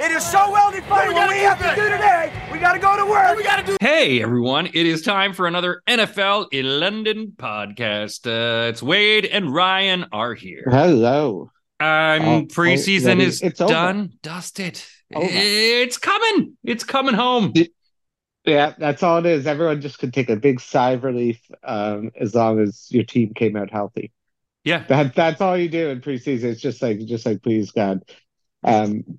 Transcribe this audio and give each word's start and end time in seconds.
It 0.00 0.12
is 0.12 0.24
so 0.24 0.50
well 0.52 0.70
defined. 0.70 1.12
What 1.12 1.28
we 1.28 1.38
have 1.38 1.58
to 1.58 1.74
do 1.74 1.88
today, 1.88 2.32
we 2.52 2.58
got 2.60 2.74
to 2.74 2.78
go 2.78 2.96
to 2.96 3.04
work. 3.04 3.36
We 3.36 3.42
got 3.42 3.56
to 3.58 3.66
do. 3.66 3.76
Hey 3.80 4.22
everyone, 4.22 4.66
it 4.66 4.74
is 4.86 5.02
time 5.02 5.32
for 5.32 5.46
another 5.48 5.82
NFL 5.88 6.46
in 6.52 6.78
London 6.80 7.32
podcast. 7.36 8.26
Uh, 8.26 8.68
it's 8.68 8.80
Wade 8.82 9.24
and 9.26 9.52
Ryan 9.52 10.06
are 10.12 10.34
here. 10.34 10.64
Hello. 10.70 11.50
Um, 11.80 12.22
Oh, 12.22 12.42
preseason 12.46 13.20
is 13.20 13.42
it's 13.42 13.60
over. 13.60 13.72
done, 13.72 14.12
dusted. 14.22 14.80
Over. 15.14 15.26
It's 15.30 15.96
coming. 15.98 16.56
It's 16.64 16.84
coming 16.84 17.14
home. 17.14 17.52
Yeah, 18.44 18.74
that's 18.78 19.02
all 19.02 19.18
it 19.18 19.26
is. 19.26 19.46
Everyone 19.46 19.80
just 19.80 19.98
could 19.98 20.12
take 20.14 20.30
a 20.30 20.36
big 20.36 20.60
sigh 20.60 20.92
of 20.92 21.02
relief 21.04 21.40
um, 21.64 22.10
as 22.20 22.34
long 22.36 22.60
as 22.60 22.86
your 22.90 23.04
team 23.04 23.34
came 23.34 23.56
out 23.56 23.70
healthy. 23.70 24.12
Yeah, 24.64 24.84
That 24.88 25.14
that's 25.14 25.40
all 25.40 25.56
you 25.56 25.68
do 25.68 25.88
in 25.88 26.00
preseason. 26.00 26.44
It's 26.44 26.60
just 26.60 26.82
like 26.82 26.98
just 27.04 27.26
like 27.26 27.42
please 27.42 27.72
God. 27.72 28.02
Um, 28.62 29.18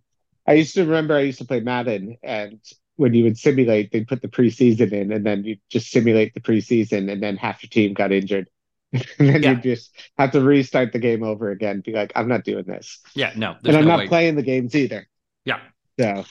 I 0.50 0.54
used 0.54 0.76
to 0.76 0.82
remember 0.86 1.16
I 1.16 1.22
used 1.22 1.40
to 1.40 1.46
play 1.46 1.62
Madden, 1.62 2.18
and 2.24 2.60
when 2.98 3.14
you 3.14 3.24
would 3.26 3.38
simulate, 3.38 3.92
they'd 3.92 4.08
put 4.08 4.22
the 4.24 4.28
preseason 4.28 4.92
in, 4.92 5.14
and 5.14 5.26
then 5.26 5.46
you 5.46 5.58
just 5.70 5.92
simulate 5.92 6.34
the 6.34 6.42
preseason, 6.42 7.12
and 7.12 7.24
then 7.24 7.38
half 7.38 7.64
your 7.64 7.70
team 7.70 7.94
got 7.94 8.12
injured, 8.12 8.50
and 8.94 9.04
then 9.20 9.44
Yeah. 9.44 9.52
you 9.52 9.58
just 9.62 9.96
have 10.18 10.32
to 10.32 10.42
restart 10.42 10.92
the 10.94 11.00
game 11.00 11.24
over 11.24 11.52
again. 11.52 11.82
Be 11.86 11.94
like, 11.94 12.12
I'm 12.16 12.28
not 12.28 12.44
doing 12.44 12.66
this, 12.66 13.00
yeah. 13.16 13.32
No, 13.36 13.56
and 13.64 13.78
I'm 13.78 13.84
no 13.86 13.90
not 13.92 14.00
way. 14.00 14.08
playing 14.08 14.36
the 14.36 14.44
games 14.44 14.76
either. 14.76 15.08
Yeah, 15.46 15.60
So. 16.00 16.26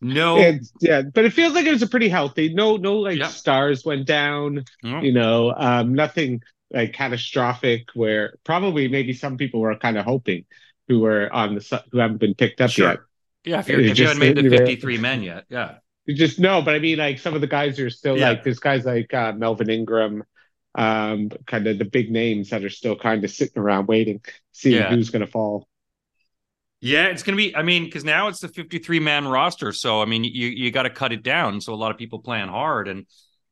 no. 0.00 0.38
It's, 0.38 0.72
yeah, 0.80 1.02
but 1.02 1.24
it 1.24 1.32
feels 1.32 1.54
like 1.54 1.66
it 1.66 1.72
was 1.72 1.82
a 1.82 1.86
pretty 1.88 2.08
healthy. 2.08 2.52
No, 2.54 2.76
no, 2.76 2.98
like 2.98 3.18
Yeah. 3.18 3.28
stars 3.28 3.84
went 3.84 4.06
down. 4.06 4.64
You 4.82 5.12
know, 5.12 5.54
um, 5.56 5.94
nothing 5.94 6.42
like 6.72 6.92
catastrophic. 6.94 7.88
Where 7.94 8.38
probably 8.44 8.88
maybe 8.88 9.12
some 9.12 9.36
people 9.36 9.60
were 9.60 9.76
kind 9.76 9.98
of 9.98 10.04
hoping 10.04 10.46
who 10.88 11.00
were 11.00 11.32
on 11.32 11.54
the 11.54 11.82
who 11.92 11.98
haven't 11.98 12.18
been 12.18 12.34
picked 12.34 12.60
up 12.60 12.70
Sure. 12.70 12.88
yet. 12.90 12.98
Yeah, 13.44 13.60
if, 13.60 13.68
if 13.68 13.98
you 13.98 14.06
haven't 14.06 14.20
made 14.20 14.36
the 14.36 14.42
hit 14.42 14.50
me 14.50 14.56
there. 14.56 14.66
53 14.66 14.98
men 14.98 15.22
yet, 15.22 15.44
yeah. 15.48 15.76
You 16.06 16.14
just 16.14 16.38
no, 16.38 16.62
but 16.62 16.74
I 16.74 16.78
mean, 16.78 16.98
like 16.98 17.18
some 17.18 17.34
of 17.34 17.40
the 17.40 17.46
guys 17.46 17.78
are 17.80 17.90
still 17.90 18.18
Yeah. 18.18 18.30
like 18.30 18.44
there's 18.44 18.58
guys 18.58 18.84
like 18.84 19.12
uh, 19.14 19.32
Melvin 19.32 19.70
Ingram, 19.70 20.24
um, 20.74 21.30
kind 21.46 21.66
of 21.66 21.78
the 21.78 21.84
big 21.84 22.10
names 22.10 22.50
that 22.50 22.64
are 22.64 22.70
still 22.70 22.96
kind 22.96 23.22
of 23.24 23.30
sitting 23.30 23.60
around 23.62 23.86
waiting, 23.86 24.20
seeing 24.52 24.76
Yeah. 24.76 24.90
who's 24.90 25.10
going 25.10 25.24
to 25.24 25.30
fall. 25.30 25.68
Yeah, 26.80 27.06
it's 27.06 27.22
going 27.22 27.36
to 27.36 27.42
be. 27.42 27.54
I 27.54 27.62
mean, 27.62 27.84
because 27.84 28.04
now 28.04 28.26
it's 28.26 28.40
the 28.40 28.48
53 28.48 28.98
man 28.98 29.28
roster, 29.28 29.72
so 29.72 30.02
I 30.02 30.04
mean, 30.04 30.24
you 30.24 30.48
you 30.48 30.70
got 30.72 30.82
to 30.82 30.90
cut 30.90 31.12
it 31.12 31.22
down. 31.22 31.60
So 31.60 31.72
a 31.72 31.76
lot 31.76 31.92
of 31.92 31.98
people 31.98 32.18
plan 32.18 32.48
hard, 32.48 32.88
and 32.88 33.06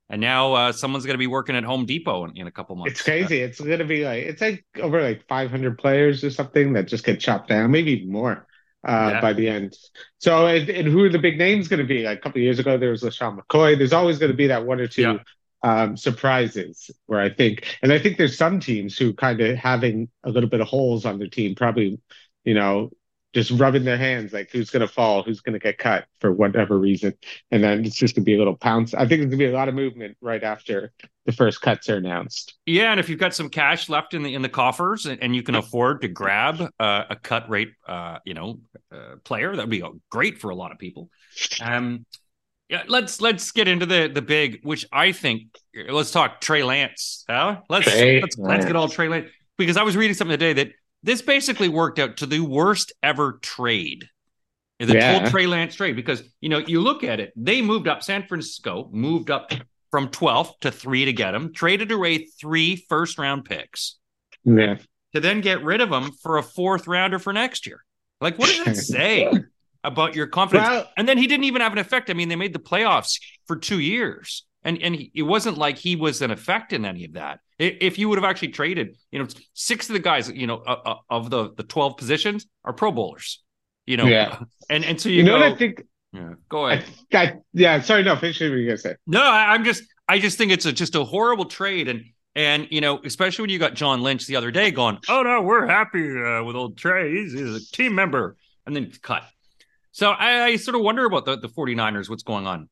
and 0.08 0.20
now 0.20 0.54
uh, 0.54 0.72
someone's 0.72 1.06
going 1.06 1.14
to 1.14 1.18
be 1.18 1.28
working 1.28 1.54
at 1.54 1.62
Home 1.62 1.86
Depot 1.86 2.24
in, 2.24 2.36
in 2.36 2.46
a 2.48 2.50
couple 2.50 2.74
months. 2.74 2.92
It's 2.94 3.02
crazy. 3.02 3.38
It's 3.38 3.60
going 3.60 3.78
to 3.78 3.84
be 3.84 4.04
like 4.04 4.24
it's 4.24 4.40
like 4.40 4.64
over 4.80 5.00
like 5.00 5.24
500 5.28 5.78
players 5.78 6.24
or 6.24 6.30
something 6.30 6.72
that 6.72 6.88
just 6.88 7.04
get 7.04 7.20
chopped 7.20 7.48
down, 7.48 7.70
maybe 7.70 7.92
even 7.92 8.10
more 8.10 8.48
uh, 8.86 9.10
Yeah. 9.14 9.20
by 9.20 9.32
the 9.32 9.48
end. 9.48 9.76
So, 10.18 10.46
and, 10.46 10.68
and 10.68 10.88
who 10.88 11.04
are 11.04 11.08
the 11.10 11.18
big 11.18 11.38
names 11.38 11.68
going 11.68 11.80
to 11.80 11.86
be? 11.86 12.04
Like 12.04 12.18
a 12.18 12.20
couple 12.20 12.38
of 12.40 12.44
years 12.44 12.58
ago, 12.58 12.78
there 12.78 12.90
was 12.90 13.02
LeSean 13.02 13.38
McCoy. 13.38 13.76
There's 13.76 13.92
always 13.92 14.18
going 14.18 14.32
to 14.32 14.36
be 14.36 14.48
that 14.48 14.64
one 14.66 14.80
or 14.80 14.86
two 14.88 15.02
Yeah. 15.02 15.18
um, 15.62 15.96
surprises 15.96 16.90
where 17.06 17.20
I 17.20 17.30
think, 17.30 17.78
and 17.82 17.92
I 17.92 17.98
think 17.98 18.16
there's 18.16 18.36
some 18.38 18.60
teams 18.60 18.96
who 18.96 19.12
kind 19.12 19.40
of 19.40 19.56
having 19.56 20.08
a 20.24 20.30
little 20.30 20.48
bit 20.48 20.60
of 20.60 20.68
holes 20.68 21.04
on 21.04 21.18
their 21.18 21.28
team, 21.28 21.54
probably, 21.54 22.00
you 22.44 22.54
know, 22.54 22.90
just 23.32 23.52
rubbing 23.52 23.84
their 23.84 23.96
hands 23.96 24.32
like 24.32 24.50
who's 24.50 24.70
going 24.70 24.80
to 24.80 24.92
fall, 24.92 25.22
who's 25.22 25.40
going 25.40 25.52
to 25.52 25.58
get 25.58 25.78
cut 25.78 26.06
for 26.18 26.32
whatever 26.32 26.76
reason. 26.78 27.14
And 27.50 27.62
then 27.62 27.84
it's 27.84 27.94
just 27.94 28.14
going 28.16 28.24
to 28.24 28.26
be 28.26 28.34
a 28.34 28.38
little 28.38 28.56
pounce. 28.56 28.92
I 28.92 29.00
think 29.00 29.20
there's 29.20 29.26
going 29.26 29.30
to 29.30 29.36
be 29.36 29.44
a 29.46 29.52
lot 29.52 29.68
of 29.68 29.74
movement 29.74 30.16
right 30.20 30.42
after 30.42 30.92
the 31.26 31.32
first 31.32 31.60
cuts 31.60 31.88
are 31.88 31.96
announced. 31.96 32.54
Yeah, 32.66 32.90
and 32.90 32.98
if 32.98 33.08
you've 33.08 33.20
got 33.20 33.34
some 33.34 33.48
cash 33.48 33.88
left 33.88 34.14
in 34.14 34.22
the 34.22 34.34
in 34.34 34.42
the 34.42 34.48
coffers 34.48 35.06
and, 35.06 35.22
and 35.22 35.36
you 35.36 35.42
can 35.42 35.54
afford 35.54 36.02
to 36.02 36.08
grab 36.08 36.60
uh, 36.80 37.04
a 37.08 37.16
cut 37.16 37.48
rate, 37.48 37.72
uh, 37.86 38.18
you 38.24 38.34
know, 38.34 38.60
uh, 38.92 39.16
player, 39.22 39.54
that 39.54 39.62
would 39.62 39.70
be 39.70 39.84
great 40.10 40.38
for 40.38 40.50
a 40.50 40.54
lot 40.56 40.72
of 40.72 40.78
people. 40.78 41.08
Um, 41.62 42.04
yeah, 42.68 42.84
let's 42.86 43.20
let's 43.20 43.52
get 43.52 43.68
into 43.68 43.86
the 43.86 44.10
the 44.12 44.22
big, 44.22 44.60
which 44.62 44.86
I 44.92 45.12
think 45.12 45.56
let's 45.88 46.10
talk 46.10 46.40
Trey 46.40 46.62
Lance. 46.62 47.24
Huh? 47.28 47.60
Let's 47.68 47.86
Trey 47.86 48.20
let's 48.20 48.38
let's 48.38 48.64
get 48.64 48.76
all 48.76 48.88
Trey 48.88 49.08
Lance 49.08 49.28
because 49.58 49.76
I 49.76 49.82
was 49.82 49.96
reading 49.96 50.14
something 50.14 50.38
today 50.38 50.52
that 50.54 50.72
this 51.02 51.22
basically 51.22 51.68
worked 51.68 51.98
out 51.98 52.18
to 52.18 52.26
the 52.26 52.40
worst 52.40 52.92
ever 53.02 53.38
trade. 53.42 54.08
The 54.78 54.94
Yeah. 54.94 55.28
Trey 55.28 55.46
Lance 55.46 55.74
trade 55.74 55.94
because 55.96 56.22
you 56.40 56.48
know 56.48 56.58
you 56.58 56.80
look 56.80 57.04
at 57.04 57.20
it, 57.20 57.32
they 57.36 57.60
moved 57.60 57.86
up. 57.86 58.02
San 58.02 58.26
Francisco 58.26 58.88
moved 58.92 59.30
up 59.30 59.52
from 59.90 60.08
12th 60.08 60.58
to 60.60 60.70
three 60.70 61.04
to 61.04 61.12
get 61.12 61.34
him, 61.34 61.52
traded 61.52 61.90
away 61.92 62.24
three 62.40 62.76
first 62.88 63.18
round 63.18 63.44
picks 63.44 63.98
Yeah. 64.44 64.76
to 65.14 65.20
then 65.20 65.40
get 65.42 65.62
rid 65.64 65.80
of 65.82 65.90
him 65.90 66.12
for 66.22 66.38
a 66.38 66.42
fourth 66.42 66.86
rounder 66.86 67.18
for 67.18 67.32
next 67.32 67.66
year. 67.66 67.84
Like, 68.22 68.38
what 68.38 68.48
does 68.48 68.64
that 68.64 68.76
say 68.76 69.30
about 69.84 70.14
your 70.14 70.28
confidence? 70.28 70.68
Well- 70.68 70.90
and 70.96 71.06
then 71.08 71.18
he 71.18 71.26
didn't 71.26 71.44
even 71.44 71.60
have 71.60 71.72
an 71.72 71.78
effect. 71.78 72.08
I 72.08 72.14
mean, 72.14 72.28
they 72.30 72.36
made 72.36 72.52
the 72.54 72.58
playoffs 72.58 73.20
for 73.46 73.56
two 73.56 73.80
years, 73.80 74.44
and 74.62 74.80
and 74.80 74.94
he, 74.94 75.10
it 75.14 75.22
wasn't 75.24 75.58
like 75.58 75.76
he 75.76 75.94
was 75.96 76.22
an 76.22 76.30
effect 76.30 76.72
in 76.72 76.84
any 76.86 77.04
of 77.04 77.12
that. 77.14 77.40
I- 77.60 77.76
If 77.80 77.98
you 77.98 78.08
would 78.08 78.18
have 78.18 78.24
actually 78.24 78.48
traded, 78.48 78.96
you 79.12 79.18
know, 79.18 79.28
six 79.54 79.88
of 79.88 79.92
the 79.92 79.98
guys, 80.00 80.28
you 80.30 80.46
know, 80.46 80.56
uh, 80.58 80.80
uh, 80.84 80.94
of 81.10 81.30
the 81.30 81.52
the 81.54 81.62
twelve 81.62 81.96
positions 81.96 82.46
are 82.64 82.72
Pro 82.72 82.90
Bowlers, 82.92 83.42
you 83.86 83.96
know, 83.96 84.06
Yeah. 84.06 84.40
and 84.70 84.84
and 84.84 85.00
so 85.00 85.08
you, 85.08 85.18
You 85.18 85.22
know 85.24 85.38
go, 85.38 85.46
I 85.46 85.54
think? 85.56 85.82
yeah, 86.12 86.32
go 86.48 86.64
I, 86.66 86.72
ahead. 86.74 86.84
I, 87.12 87.34
yeah, 87.52 87.80
sorry, 87.80 88.02
no, 88.02 88.16
finish 88.16 88.40
what 88.40 88.46
you 88.46 88.52
were 88.52 88.62
gonna 88.64 88.78
say. 88.78 88.96
No, 89.06 89.22
I, 89.22 89.52
I'm 89.54 89.64
just 89.64 89.82
I 90.08 90.18
just 90.18 90.38
think 90.38 90.50
it's 90.52 90.66
a, 90.66 90.72
just 90.72 90.94
a 90.96 91.04
horrible 91.04 91.44
trade, 91.44 91.86
and 91.88 92.04
and 92.34 92.66
you 92.70 92.80
know, 92.80 93.00
especially 93.04 93.42
when 93.44 93.50
you 93.50 93.58
got 93.58 93.74
John 93.74 94.02
Lynch 94.02 94.26
the 94.26 94.36
other 94.36 94.50
day 94.50 94.70
going, 94.70 94.98
"Oh 95.08 95.22
no, 95.22 95.42
we're 95.42 95.66
happy 95.66 96.02
uh, 96.20 96.42
with 96.44 96.56
old 96.56 96.78
Trey. 96.78 97.12
He's, 97.12 97.32
he's 97.32 97.54
a 97.54 97.60
team 97.72 97.94
member," 97.94 98.36
and 98.66 98.74
then 98.74 98.90
cut. 99.02 99.22
So 99.92 100.10
I, 100.10 100.44
I 100.44 100.56
sort 100.56 100.76
of 100.76 100.82
wonder 100.82 101.04
about 101.04 101.24
the, 101.26 101.36
the 101.36 101.48
49ers, 101.48 102.08
what's 102.08 102.22
going 102.22 102.46
on. 102.46 102.68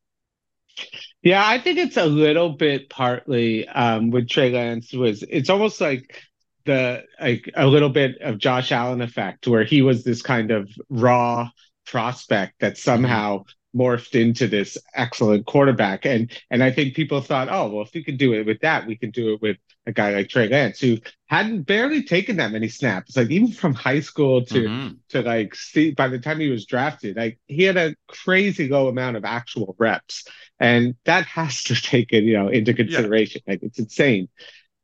Yeah, 1.23 1.43
I 1.45 1.59
think 1.59 1.79
it's 1.79 1.97
a 1.97 2.06
little 2.06 2.51
bit 2.51 2.89
partly 2.89 3.67
um, 3.69 4.11
with 4.11 4.29
Trey 4.29 4.51
Lance 4.51 4.93
was 4.93 5.23
it's 5.23 5.51
almost 5.51 5.81
like 5.81 6.23
the 6.65 7.05
like 7.21 7.51
a 7.55 7.67
little 7.67 7.89
bit 7.89 8.19
of 8.21 8.39
Josh 8.39 8.71
Allen 8.73 9.01
effect 9.01 9.47
where 9.49 9.65
he 9.65 9.83
was 9.83 10.05
this 10.05 10.23
kind 10.23 10.51
of 10.51 10.71
raw 10.89 11.51
prospect 11.87 12.61
that 12.61 12.79
somehow 12.79 13.45
morphed 13.77 14.19
into 14.19 14.47
this 14.47 14.79
excellent 14.95 15.45
quarterback 15.47 16.06
and 16.06 16.33
and 16.51 16.62
I 16.62 16.71
think 16.71 16.95
people 16.95 17.21
thought, 17.21 17.49
oh 17.50 17.69
well, 17.69 17.83
if 17.83 17.93
we 17.95 18.05
could 18.05 18.17
do 18.19 18.33
it 18.35 18.47
with 18.47 18.61
that, 18.61 18.87
we 18.87 18.97
could 18.97 19.12
do 19.12 19.35
it 19.35 19.43
with 19.43 19.56
a 19.87 19.93
guy 19.93 20.12
like 20.15 20.29
Trey 20.29 20.49
Lance 20.49 20.79
who 20.81 20.99
hadn't 21.27 21.62
barely 21.62 22.05
taken 22.05 22.37
that 22.37 22.53
many 22.53 22.69
snaps, 22.69 23.17
like 23.17 23.31
even 23.31 23.50
from 23.53 23.75
high 23.75 24.00
school 24.00 24.45
to 24.47 24.69
Mhm. 24.69 24.97
to 25.11 25.23
like 25.23 25.55
see 25.56 25.91
by 25.91 26.09
the 26.09 26.19
time 26.19 26.39
he 26.39 26.49
was 26.49 26.65
drafted, 26.67 27.17
like 27.17 27.39
he 27.47 27.65
had 27.65 27.77
a 27.77 27.95
crazy 28.06 28.69
low 28.69 28.89
amount 28.89 29.17
of 29.17 29.25
actual 29.25 29.75
reps. 29.79 30.25
And 30.60 30.94
that 31.04 31.26
has 31.26 31.62
to 31.64 31.74
take 31.80 32.12
it, 32.12 32.24
you 32.24 32.34
know, 32.34 32.48
into 32.48 32.74
consideration. 32.74 33.42
Like 33.46 33.62
it's 33.62 33.78
insane. 33.78 34.28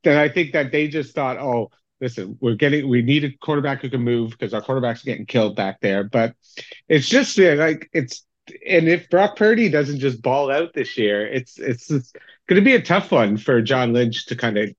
Then 0.02 0.18
I 0.18 0.28
think 0.28 0.52
that 0.52 0.70
they 0.70 0.88
just 0.88 1.14
thought, 1.14 1.38
oh, 1.38 1.70
listen, 2.00 2.36
we're 2.40 2.54
getting 2.54 2.88
we 2.88 3.02
need 3.02 3.24
a 3.24 3.36
quarterback 3.38 3.80
who 3.80 3.90
can 3.90 4.02
move 4.02 4.30
because 4.30 4.52
our 4.52 4.60
quarterback's 4.60 5.02
are 5.02 5.06
getting 5.06 5.26
killed 5.26 5.56
back 5.56 5.80
there. 5.80 6.04
But 6.04 6.34
it's 6.88 7.08
just 7.08 7.38
yeah, 7.38 7.54
like 7.54 7.88
it's 7.92 8.24
and 8.66 8.88
if 8.88 9.08
Brock 9.08 9.36
Purdy 9.36 9.68
doesn't 9.68 10.00
just 10.00 10.22
ball 10.22 10.50
out 10.50 10.74
this 10.74 10.98
year, 10.98 11.26
it's 11.26 11.58
it's, 11.58 11.90
it's 11.90 12.12
going 12.46 12.60
to 12.60 12.64
be 12.64 12.74
a 12.74 12.82
tough 12.82 13.10
one 13.10 13.36
for 13.36 13.62
John 13.62 13.92
Lynch 13.92 14.26
to 14.26 14.36
kind 14.36 14.58
of 14.58 14.70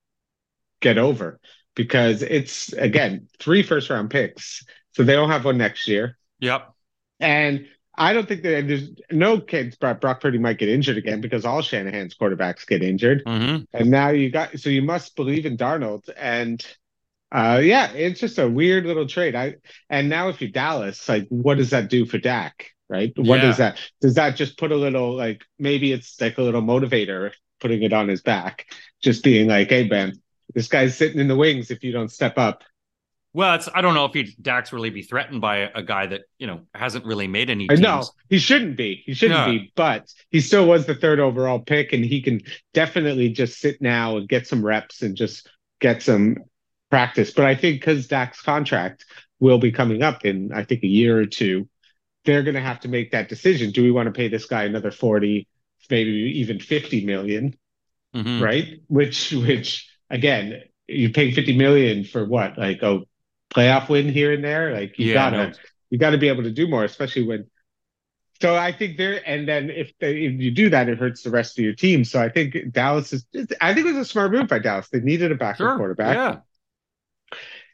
get 0.81 0.97
over 0.97 1.39
because 1.75 2.21
it's 2.21 2.73
again 2.73 3.27
three 3.39 3.63
first 3.63 3.89
round 3.89 4.09
picks, 4.09 4.63
so 4.93 5.03
they 5.03 5.13
don't 5.13 5.31
have 5.31 5.45
one 5.45 5.57
next 5.57 5.87
year. 5.87 6.17
Yep. 6.39 6.71
And 7.19 7.67
I 7.97 8.13
don't 8.13 8.27
think 8.27 8.43
that 8.43 8.67
there's 8.67 8.89
no 9.11 9.39
kids. 9.39 9.75
Brock 9.75 10.21
Purdy 10.21 10.37
might 10.37 10.57
get 10.57 10.69
injured 10.69 10.97
again 10.97 11.21
because 11.21 11.45
all 11.45 11.61
Shanahan's 11.61 12.15
quarterbacks 12.15 12.65
get 12.67 12.83
injured. 12.83 13.23
hmm 13.25 13.57
And 13.73 13.89
now 13.91 14.09
you 14.09 14.29
got 14.29 14.59
so 14.59 14.69
you 14.69 14.81
must 14.81 15.15
believe 15.15 15.45
in 15.45 15.57
Darnold. 15.57 16.09
And 16.17 16.65
uh 17.31 17.61
yeah, 17.63 17.91
it's 17.91 18.19
just 18.19 18.39
a 18.39 18.47
weird 18.47 18.85
little 18.85 19.07
trade. 19.07 19.35
I 19.35 19.55
and 19.89 20.09
now 20.09 20.29
if 20.29 20.41
you're 20.41 20.51
Dallas, 20.51 21.07
like 21.09 21.27
what 21.29 21.57
does 21.57 21.71
that 21.71 21.89
do 21.89 22.05
for 22.05 22.17
Dak? 22.17 22.71
Right? 22.89 23.13
What 23.17 23.41
does 23.41 23.57
that 23.57 23.79
does 24.01 24.15
that 24.15 24.35
just 24.35 24.57
put 24.57 24.71
a 24.71 24.75
little 24.77 25.15
like 25.15 25.43
maybe 25.57 25.91
it's 25.91 26.19
like 26.21 26.37
a 26.37 26.43
little 26.43 26.61
motivator 26.61 27.31
putting 27.59 27.83
it 27.83 27.93
on 27.93 28.07
his 28.07 28.21
back, 28.21 28.67
just 29.01 29.23
being 29.23 29.47
like, 29.47 29.69
hey 29.69 29.87
Ben, 29.87 30.21
this 30.53 30.67
guy's 30.67 30.95
sitting 30.97 31.19
in 31.19 31.27
the 31.27 31.35
wings 31.35 31.71
if 31.71 31.83
you 31.83 31.91
don't 31.91 32.11
step 32.11 32.37
up. 32.37 32.63
Well, 33.35 33.55
it's 33.55 33.67
I 33.75 33.81
don't 33.81 33.95
know 33.95 34.05
if 34.05 34.13
he 34.13 34.33
Dax 34.41 34.71
really 34.71 34.89
be 34.91 35.01
threatened 35.01 35.41
by 35.41 35.57
a, 35.57 35.69
a 35.75 35.83
guy 35.83 36.05
that 36.07 36.21
you 36.39 36.47
know 36.47 36.61
hasn't 36.73 37.03
really 37.03 37.27
made 37.27 37.49
any. 37.49 37.67
Teams. 37.67 37.81
know 37.81 38.03
he 38.29 38.39
shouldn't 38.39 38.77
be. 38.77 39.03
He 39.05 39.13
shouldn't 39.13 39.37
Yeah. 39.41 39.51
be, 39.51 39.73
but 39.75 40.09
he 40.31 40.39
still 40.39 40.65
was 40.65 40.85
the 40.85 40.95
third 40.95 41.19
overall 41.19 41.59
pick, 41.59 41.91
and 41.91 42.05
he 42.05 42.21
can 42.21 42.39
definitely 42.73 43.27
just 43.27 43.59
sit 43.59 43.81
now 43.81 44.15
and 44.15 44.29
get 44.29 44.47
some 44.47 44.65
reps 44.65 45.01
and 45.01 45.17
just 45.17 45.49
get 45.81 46.01
some 46.01 46.37
practice. 46.89 47.31
But 47.31 47.43
I 47.45 47.55
think 47.55 47.81
because 47.81 48.07
Dax's 48.07 48.41
contract 48.41 49.03
will 49.41 49.57
be 49.57 49.73
coming 49.73 50.01
up 50.01 50.23
in, 50.23 50.53
I 50.53 50.63
think, 50.63 50.83
a 50.83 50.87
year 50.87 51.19
or 51.19 51.25
two, 51.25 51.67
they're 52.23 52.41
going 52.43 52.55
to 52.55 52.61
have 52.61 52.79
to 52.81 52.87
make 52.87 53.11
that 53.11 53.27
decision. 53.27 53.71
Do 53.71 53.83
we 53.83 53.91
want 53.91 54.05
to 54.07 54.13
pay 54.13 54.29
this 54.29 54.45
guy 54.45 54.63
another 54.63 54.91
40, 54.91 55.45
maybe 55.89 56.09
even 56.39 56.61
50 56.61 57.05
million, 57.05 57.53
Mhm. 58.15 58.39
right? 58.41 58.79
Which, 58.87 59.33
which 59.33 59.89
again, 60.09 60.61
you 60.87 61.09
pay 61.09 61.31
50 61.33 61.57
million 61.57 62.05
for 62.05 62.23
what? 62.23 62.57
Like 62.57 62.81
a 62.81 63.01
playoff 63.55 63.89
win 63.89 64.09
here 64.09 64.33
and 64.33 64.43
there? 64.43 64.73
Like 64.73 64.99
you 64.99 65.07
Yeah, 65.07 65.13
gotta, 65.13 65.37
no. 65.37 65.53
you 65.89 65.97
got 65.97 66.11
to 66.11 66.17
be 66.17 66.27
able 66.29 66.43
to 66.43 66.51
do 66.51 66.67
more, 66.67 66.83
especially 66.83 67.23
when 67.27 67.49
So 68.41 68.55
I 68.55 68.71
think 68.73 68.97
there, 68.97 69.21
and 69.27 69.47
then 69.47 69.69
if 69.69 69.93
they, 69.99 70.25
if 70.25 70.41
you 70.41 70.51
do 70.51 70.69
that, 70.69 70.89
it 70.89 70.97
hurts 70.99 71.23
the 71.23 71.29
rest 71.31 71.57
of 71.57 71.63
your 71.63 71.73
team. 71.73 72.03
So 72.03 72.21
I 72.21 72.29
think 72.29 72.71
Dallas 72.71 73.13
is. 73.13 73.25
I 73.61 73.73
think 73.73 73.87
it 73.87 73.93
was 73.93 74.07
a 74.07 74.11
smart 74.11 74.31
move 74.31 74.47
by 74.47 74.59
Dallas. 74.59 74.89
They 74.89 74.99
needed 74.99 75.31
a 75.31 75.35
backup 75.35 75.69
sure. 75.69 75.77
quarterback. 75.77 76.21
Yeah. 76.21 76.39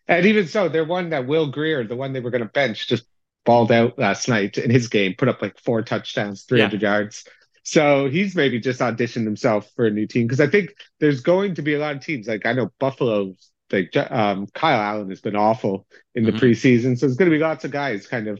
And 0.07 0.25
even 0.25 0.47
so, 0.47 0.69
their 0.69 0.85
one 0.85 1.09
that 1.09 1.27
Will 1.27 1.47
Grier, 1.47 1.83
the 1.85 1.95
one 1.95 2.13
they 2.13 2.19
were 2.19 2.31
going 2.31 2.43
to 2.43 2.49
bench, 2.49 2.87
just 2.87 3.05
balled 3.45 3.71
out 3.71 3.97
last 3.97 4.27
night 4.27 4.57
in 4.57 4.69
his 4.69 4.87
game, 4.87 5.15
put 5.17 5.29
up 5.29 5.41
like 5.41 5.59
four 5.59 5.81
touchdowns, 5.81 6.43
300 6.43 6.81
yeah. 6.81 6.89
yards. 6.89 7.25
So 7.63 8.09
he's 8.09 8.35
maybe 8.35 8.59
just 8.59 8.79
auditioned 8.79 9.23
himself 9.25 9.69
for 9.75 9.85
a 9.85 9.91
new 9.91 10.07
team 10.07 10.27
because 10.27 10.41
I 10.41 10.47
think 10.47 10.73
there's 10.99 11.21
going 11.21 11.55
to 11.55 11.61
be 11.61 11.75
a 11.75 11.79
lot 11.79 11.95
of 11.95 12.01
teams. 12.03 12.27
Like 12.27 12.45
I 12.45 12.53
know 12.53 12.71
Buffalo's 12.79 13.51
like 13.71 13.95
um, 14.11 14.47
Kyle 14.47 14.79
Allen 14.79 15.09
has 15.09 15.21
been 15.21 15.35
awful 15.35 15.87
in 16.15 16.23
the 16.23 16.31
mm-hmm. 16.31 16.45
preseason, 16.45 16.97
so 16.97 17.05
there's 17.05 17.17
going 17.17 17.31
to 17.31 17.35
be 17.35 17.41
lots 17.41 17.65
of 17.65 17.71
guys 17.71 18.07
kind 18.07 18.27
of 18.27 18.39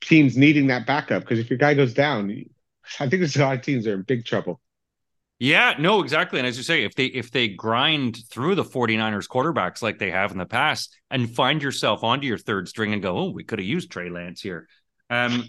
teams 0.00 0.36
needing 0.36 0.68
that 0.68 0.86
backup 0.86 1.22
because 1.22 1.38
if 1.38 1.50
your 1.50 1.58
guy 1.58 1.74
goes 1.74 1.94
down, 1.94 2.30
I 3.00 3.08
think 3.08 3.20
there's 3.20 3.36
a 3.36 3.40
lot 3.40 3.56
of 3.56 3.62
teams 3.62 3.84
that 3.84 3.92
are 3.92 3.94
in 3.94 4.02
big 4.02 4.24
trouble. 4.24 4.60
Yeah, 5.40 5.74
no, 5.78 6.02
exactly. 6.02 6.40
And 6.40 6.48
as 6.48 6.56
you 6.56 6.64
say, 6.64 6.82
if 6.82 6.94
they 6.96 7.06
if 7.06 7.30
they 7.30 7.48
grind 7.48 8.18
through 8.28 8.56
the 8.56 8.64
49ers 8.64 9.28
quarterbacks 9.28 9.82
like 9.82 9.98
they 9.98 10.10
have 10.10 10.32
in 10.32 10.38
the 10.38 10.46
past 10.46 10.96
and 11.10 11.32
find 11.32 11.62
yourself 11.62 12.02
onto 12.02 12.26
your 12.26 12.38
third 12.38 12.68
string 12.68 12.92
and 12.92 13.00
go, 13.00 13.16
oh, 13.16 13.30
we 13.30 13.44
could 13.44 13.60
have 13.60 13.66
used 13.66 13.90
Trey 13.90 14.10
Lance 14.10 14.40
here. 14.40 14.66
Um, 15.10 15.44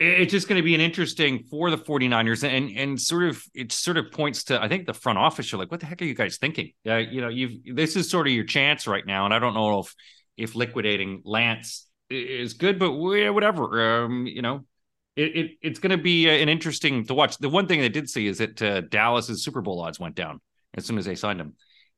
it's 0.00 0.30
just 0.30 0.48
going 0.48 0.58
to 0.58 0.62
be 0.62 0.74
an 0.74 0.80
interesting 0.80 1.44
for 1.50 1.70
the 1.70 1.78
49ers 1.78 2.44
and 2.44 2.70
and 2.76 3.00
sort 3.00 3.24
of 3.24 3.42
it 3.54 3.72
sort 3.72 3.96
of 3.96 4.12
points 4.12 4.44
to 4.44 4.62
I 4.62 4.68
think 4.68 4.86
the 4.86 4.94
front 4.94 5.18
office 5.18 5.52
are 5.52 5.56
like 5.56 5.70
what 5.70 5.80
the 5.80 5.86
heck 5.86 6.00
are 6.00 6.04
you 6.04 6.14
guys 6.14 6.38
thinking? 6.38 6.72
Uh, 6.86 6.96
you 6.96 7.20
know, 7.20 7.28
you've 7.28 7.76
this 7.76 7.96
is 7.96 8.08
sort 8.08 8.26
of 8.26 8.32
your 8.32 8.44
chance 8.44 8.86
right 8.86 9.04
now 9.04 9.24
and 9.24 9.34
I 9.34 9.38
don't 9.38 9.54
know 9.54 9.80
if 9.80 9.94
if 10.36 10.54
liquidating 10.54 11.22
Lance 11.24 11.86
is 12.10 12.54
good 12.54 12.78
but 12.78 12.92
whatever 12.92 14.04
um, 14.04 14.26
you 14.26 14.40
know 14.40 14.64
it, 15.18 15.36
it 15.36 15.50
it's 15.62 15.78
going 15.80 15.90
to 15.90 16.02
be 16.02 16.28
uh, 16.28 16.32
an 16.32 16.48
interesting 16.48 17.04
to 17.06 17.14
watch. 17.14 17.38
The 17.38 17.48
one 17.48 17.66
thing 17.66 17.82
I 17.82 17.88
did 17.88 18.08
see 18.08 18.28
is 18.28 18.38
that 18.38 18.62
uh, 18.62 18.82
Dallas's 18.82 19.42
Super 19.42 19.60
Bowl 19.60 19.80
odds 19.80 19.98
went 19.98 20.14
down 20.14 20.40
as 20.74 20.86
soon 20.86 20.96
as 20.96 21.06
they 21.06 21.16
signed 21.16 21.40
him. 21.40 21.54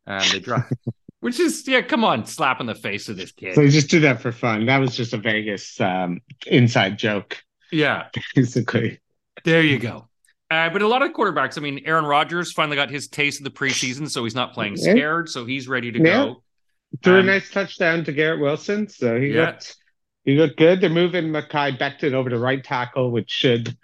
Um, 0.07 0.23
they 0.33 0.39
dropped, 0.39 0.73
which 1.21 1.39
is 1.39 1.69
yeah, 1.69 1.83
come 1.83 2.03
on, 2.03 2.25
slap 2.25 2.61
in 2.61 2.67
the 2.67 2.75
face 2.75 3.11
of 3.11 3.19
this 3.19 3.33
kid. 3.33 3.55
So 3.55 3.69
just 3.69 3.91
do 3.91 4.01
that 4.01 4.23
for 4.23 4.33
fun. 4.33 4.65
That 4.67 4.79
was 4.79 4.97
just 4.97 5.13
a 5.13 5.19
Vegas 5.19 5.79
um, 5.83 6.21
inside 6.47 6.99
joke. 6.99 7.43
Yeah, 7.73 8.09
basically. 8.35 9.01
There 9.45 9.63
you 9.63 9.79
go. 9.79 10.09
Uh, 10.51 10.69
but 10.69 10.83
a 10.83 10.89
lot 10.89 11.03
of 11.03 11.13
quarterbacks. 11.13 11.57
I 11.57 11.61
mean, 11.61 11.83
Aaron 11.85 12.05
Rodgers 12.05 12.53
finally 12.53 12.77
got 12.77 12.91
his 12.91 13.07
taste 13.07 13.39
of 13.39 13.45
the 13.45 13.51
preseason, 13.51 14.11
so 14.11 14.25
he's 14.25 14.35
not 14.35 14.53
playing 14.53 14.77
scared. 14.77 15.29
So 15.29 15.47
he's 15.47 15.69
ready 15.69 15.93
to 15.93 15.99
yeah. 15.99 16.05
go. 16.05 16.43
Threw 17.05 17.21
um, 17.21 17.21
a 17.21 17.33
nice 17.33 17.51
touchdown 17.51 18.05
to 18.05 18.13
Garrett 18.13 18.41
Wilson, 18.41 18.89
so 18.89 19.21
he 19.21 19.29
yeah. 19.29 19.53
got 19.53 19.73
he 20.25 20.37
looked 20.37 20.59
good. 20.59 20.81
They're 20.81 20.91
moving 20.91 21.27
Mekhi 21.27 21.79
Becton 21.79 22.13
over 22.13 22.29
to 22.31 22.39
right 22.39 22.63
tackle, 22.63 23.11
which 23.11 23.31
should, 23.31 23.77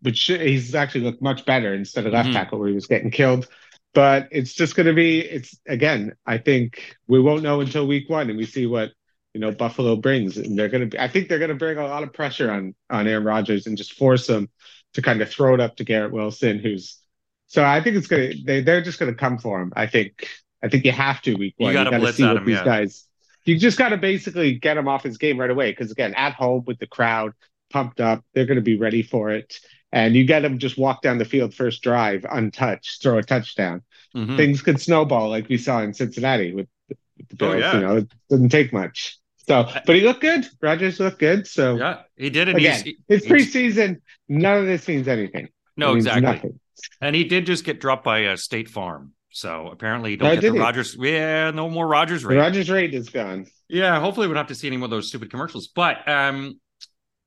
which 0.00 0.16
should, 0.16 0.40
he's 0.40 0.74
actually 0.74 1.02
looked 1.02 1.22
much 1.22 1.44
better 1.44 1.74
instead 1.74 2.06
of 2.06 2.12
left 2.12 2.28
mm-hmm. 2.28 2.36
tackle 2.36 2.58
where 2.58 2.68
he 2.68 2.74
was 2.74 2.86
getting 2.86 3.10
killed. 3.10 3.48
But 3.92 4.28
it's 4.30 4.54
just 4.54 4.76
going 4.76 4.86
to 4.86 4.92
be, 4.92 5.20
it's 5.20 5.58
again, 5.66 6.12
I 6.26 6.38
think 6.38 6.96
we 7.08 7.20
won't 7.20 7.42
know 7.42 7.60
until 7.60 7.86
week 7.86 8.08
one 8.08 8.30
and 8.30 8.38
we 8.38 8.46
see 8.46 8.66
what, 8.66 8.90
you 9.34 9.40
know, 9.40 9.52
Buffalo 9.52 9.96
brings. 9.96 10.36
And 10.36 10.58
they're 10.58 10.68
going 10.68 10.82
to 10.82 10.86
be, 10.86 10.98
I 10.98 11.08
think 11.08 11.28
they're 11.28 11.38
going 11.38 11.50
to 11.50 11.54
bring 11.54 11.78
a 11.78 11.86
lot 11.86 12.02
of 12.02 12.12
pressure 12.12 12.50
on, 12.50 12.74
on 12.88 13.06
Aaron 13.06 13.24
Rodgers 13.24 13.66
and 13.66 13.76
just 13.76 13.94
force 13.94 14.28
him 14.28 14.48
to 14.94 15.02
kind 15.02 15.22
of 15.22 15.30
throw 15.30 15.54
it 15.54 15.60
up 15.60 15.76
to 15.76 15.84
Garrett 15.84 16.12
Wilson, 16.12 16.58
who's, 16.58 16.98
so 17.46 17.64
I 17.64 17.80
think 17.82 17.96
it's 17.96 18.06
going 18.06 18.30
to, 18.32 18.42
they, 18.44 18.60
they're 18.60 18.82
just 18.82 18.98
going 18.98 19.12
to 19.12 19.18
come 19.18 19.38
for 19.38 19.60
him. 19.60 19.72
I 19.76 19.86
think, 19.86 20.28
I 20.62 20.68
think 20.68 20.84
you 20.84 20.92
have 20.92 21.22
to 21.22 21.34
week 21.36 21.54
one. 21.58 21.74
You 21.74 21.84
got 21.84 21.90
to 21.90 22.12
see 22.12 22.24
what 22.24 22.38
him, 22.38 22.44
these 22.44 22.56
yeah. 22.56 22.64
guys, 22.64 23.06
you 23.44 23.56
just 23.56 23.78
got 23.78 23.90
to 23.90 23.96
basically 23.96 24.54
get 24.54 24.76
him 24.76 24.88
off 24.88 25.04
his 25.04 25.16
game 25.16 25.38
right 25.38 25.50
away. 25.50 25.70
Because 25.70 25.90
again, 25.90 26.14
at 26.14 26.34
home 26.34 26.64
with 26.66 26.78
the 26.78 26.86
crowd 26.86 27.32
pumped 27.70 28.00
up, 28.00 28.24
they're 28.34 28.46
going 28.46 28.56
to 28.56 28.62
be 28.62 28.76
ready 28.76 29.02
for 29.02 29.30
it. 29.30 29.58
And 29.92 30.14
you 30.14 30.24
get 30.24 30.44
him 30.44 30.58
just 30.58 30.76
walk 30.76 31.02
down 31.02 31.18
the 31.18 31.24
field 31.24 31.54
first 31.54 31.82
drive, 31.82 32.26
untouched, 32.30 33.02
throw 33.02 33.18
a 33.18 33.22
touchdown. 33.22 33.82
Mm-hmm. 34.14 34.36
Things 34.36 34.62
could 34.62 34.80
snowball 34.80 35.28
like 35.28 35.48
we 35.48 35.56
saw 35.56 35.80
in 35.80 35.94
Cincinnati 35.94 36.52
with, 36.52 36.68
with 36.88 37.28
the 37.28 37.36
Bills. 37.36 37.54
Oh, 37.54 37.58
yeah. 37.58 37.74
You 37.74 37.80
know, 37.80 37.96
it 37.98 38.12
doesn't 38.28 38.48
take 38.50 38.72
much. 38.72 39.18
So, 39.50 39.68
but 39.84 39.96
he 39.96 40.02
looked 40.02 40.20
good. 40.20 40.46
Rodgers 40.62 41.00
looked 41.00 41.18
good. 41.18 41.44
So 41.44 41.74
yeah, 41.74 42.02
he 42.16 42.30
did. 42.30 42.48
it. 42.48 42.54
again, 42.54 42.84
he's, 42.84 42.94
it's 43.08 43.26
preseason. 43.26 44.00
None 44.28 44.58
of 44.58 44.66
this 44.66 44.86
means 44.86 45.08
anything. 45.08 45.48
No, 45.76 45.94
exactly. 45.96 46.22
Nothing. 46.22 46.60
And 47.00 47.16
he 47.16 47.24
did 47.24 47.46
just 47.46 47.64
get 47.64 47.80
dropped 47.80 48.04
by 48.04 48.20
a 48.20 48.36
State 48.36 48.68
Farm. 48.68 49.12
So 49.30 49.66
apparently, 49.66 50.12
you 50.12 50.18
don't 50.18 50.36
no, 50.36 50.40
get 50.40 50.52
the 50.52 50.60
Rodgers. 50.60 50.96
Yeah, 50.96 51.50
no 51.50 51.68
more 51.68 51.88
Rodgers 51.88 52.24
rate. 52.24 52.36
The 52.36 52.42
Rodgers 52.42 52.70
rate 52.70 52.94
is 52.94 53.08
gone. 53.08 53.48
Yeah, 53.68 53.98
hopefully 53.98 54.28
we 54.28 54.34
don't 54.34 54.40
have 54.40 54.48
to 54.48 54.54
see 54.54 54.68
any 54.68 54.76
more 54.76 54.84
of 54.84 54.92
those 54.92 55.08
stupid 55.08 55.32
commercials. 55.32 55.66
But 55.66 56.08
um, 56.08 56.60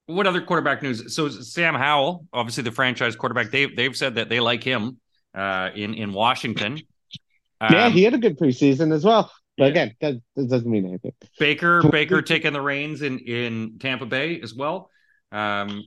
what 0.05 0.25
other 0.25 0.39
quarterback 0.39 0.81
news? 0.81 1.13
So 1.13 1.27
Sam 1.27 1.75
Howell, 1.75 2.25
obviously 2.31 2.63
the 2.63 2.71
franchise 2.71 3.17
quarterback, 3.17 3.51
they've 3.51 3.75
they've 3.75 3.95
said 3.97 4.15
that 4.15 4.29
they 4.29 4.39
like 4.39 4.63
him 4.63 4.97
uh, 5.35 5.71
in 5.75 5.93
in 5.93 6.13
Washington. 6.13 6.79
Um, 7.59 7.73
yeah, 7.73 7.89
he 7.89 8.03
had 8.03 8.13
a 8.13 8.17
good 8.17 8.39
preseason 8.39 8.93
as 8.93 9.03
well. 9.03 9.29
But 9.57 9.65
yeah. 9.65 9.69
again, 9.69 9.95
that, 10.01 10.15
that, 10.35 10.49
doesn't 10.49 10.69
mean 10.69 10.85
anything. 10.85 11.13
Baker 11.39 11.83
Baker 11.89 12.21
taking 12.21 12.53
the 12.53 12.61
reins 12.61 13.01
in 13.01 13.19
in 13.19 13.77
Tampa 13.79 14.05
Bay 14.05 14.41
as 14.41 14.53
well. 14.53 14.89
Um, 15.31 15.83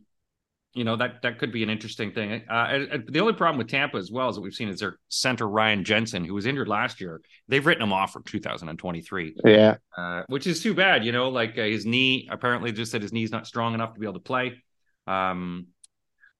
you 0.76 0.84
know 0.84 0.96
that 0.96 1.22
that 1.22 1.38
could 1.38 1.52
be 1.52 1.62
an 1.62 1.70
interesting 1.70 2.12
thing. 2.12 2.42
Uh, 2.48 2.98
the 3.08 3.20
only 3.20 3.32
problem 3.32 3.56
with 3.56 3.68
Tampa 3.68 3.96
as 3.96 4.10
well 4.10 4.28
as 4.28 4.34
that 4.34 4.42
we've 4.42 4.54
seen 4.54 4.68
is 4.68 4.80
their 4.80 4.98
center 5.08 5.48
Ryan 5.48 5.84
Jensen, 5.84 6.24
who 6.24 6.34
was 6.34 6.44
injured 6.44 6.68
last 6.68 7.00
year. 7.00 7.22
They've 7.48 7.64
written 7.64 7.82
him 7.82 7.94
off 7.94 8.12
for 8.12 8.20
2023. 8.20 9.36
Yeah, 9.44 9.76
uh, 9.96 10.24
which 10.28 10.46
is 10.46 10.62
too 10.62 10.74
bad. 10.74 11.04
You 11.04 11.12
know, 11.12 11.30
like 11.30 11.56
uh, 11.58 11.62
his 11.62 11.86
knee 11.86 12.28
apparently 12.30 12.72
just 12.72 12.92
said 12.92 13.00
his 13.00 13.12
knee's 13.12 13.32
not 13.32 13.46
strong 13.46 13.72
enough 13.72 13.94
to 13.94 14.00
be 14.00 14.06
able 14.06 14.14
to 14.14 14.20
play. 14.20 14.62
Um, 15.06 15.68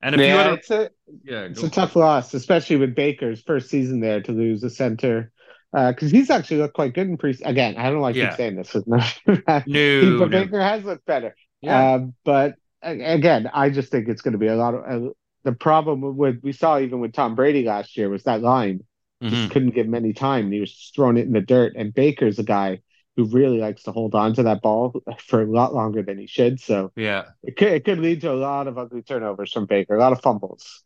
and 0.03 0.13
a 0.13 0.23
yeah, 0.23 0.31
few 0.31 0.39
other, 0.39 0.53
it's 0.53 0.71
a 0.71 0.89
yeah, 1.23 1.41
it's 1.41 1.63
a 1.63 1.69
tough 1.69 1.95
loss, 1.95 2.35
especially 2.35 2.75
with 2.75 2.93
Baker's 2.93 3.41
first 3.41 3.69
season 3.69 3.99
there 3.99 4.21
to 4.21 4.31
lose 4.31 4.63
a 4.63 4.69
center 4.69 5.31
because 5.73 6.13
uh, 6.13 6.15
he's 6.15 6.29
actually 6.29 6.57
looked 6.57 6.75
quite 6.75 6.93
good 6.93 7.07
in 7.07 7.17
pre. 7.17 7.37
Again, 7.43 7.75
I 7.77 7.89
don't 7.89 8.01
like 8.01 8.15
yeah. 8.15 8.29
keep 8.29 8.37
saying 8.37 8.55
this. 8.55 8.75
no, 8.87 9.03
but 9.45 9.67
no. 9.67 10.27
Baker 10.27 10.61
has 10.61 10.83
looked 10.83 11.05
better. 11.05 11.35
Yeah. 11.61 11.79
Uh, 11.79 11.99
but 12.23 12.55
again, 12.81 13.49
I 13.53 13.69
just 13.69 13.91
think 13.91 14.07
it's 14.07 14.21
going 14.21 14.33
to 14.33 14.37
be 14.37 14.47
a 14.47 14.55
lot 14.55 14.75
of 14.75 15.03
uh, 15.03 15.09
the 15.43 15.51
problem 15.53 16.17
with 16.17 16.39
we 16.43 16.51
saw 16.51 16.79
even 16.79 16.99
with 16.99 17.13
Tom 17.13 17.35
Brady 17.35 17.63
last 17.63 17.97
year 17.97 18.09
was 18.09 18.23
that 18.23 18.41
line 18.41 18.83
mm-hmm. 19.21 19.33
just 19.33 19.51
couldn't 19.51 19.71
give 19.71 19.85
him 19.85 19.95
any 19.95 20.13
time. 20.13 20.51
He 20.51 20.59
was 20.59 20.91
throwing 20.95 21.17
it 21.17 21.25
in 21.25 21.33
the 21.33 21.41
dirt, 21.41 21.73
and 21.75 21.93
Baker's 21.93 22.39
a 22.39 22.43
guy 22.43 22.81
who 23.15 23.25
really 23.25 23.57
likes 23.57 23.83
to 23.83 23.91
hold 23.91 24.13
on 24.13 24.33
to 24.35 24.43
that 24.43 24.61
ball 24.61 25.01
for 25.19 25.41
a 25.41 25.51
lot 25.51 25.73
longer 25.73 26.03
than 26.03 26.17
he 26.17 26.27
should. 26.27 26.59
So 26.59 26.91
yeah, 26.95 27.25
it 27.43 27.57
could 27.57 27.69
it 27.69 27.85
could 27.85 27.99
lead 27.99 28.21
to 28.21 28.31
a 28.31 28.35
lot 28.35 28.67
of 28.67 28.77
ugly 28.77 29.01
turnovers 29.01 29.51
from 29.51 29.65
Baker, 29.65 29.95
a 29.95 29.99
lot 29.99 30.13
of 30.13 30.21
fumbles. 30.21 30.83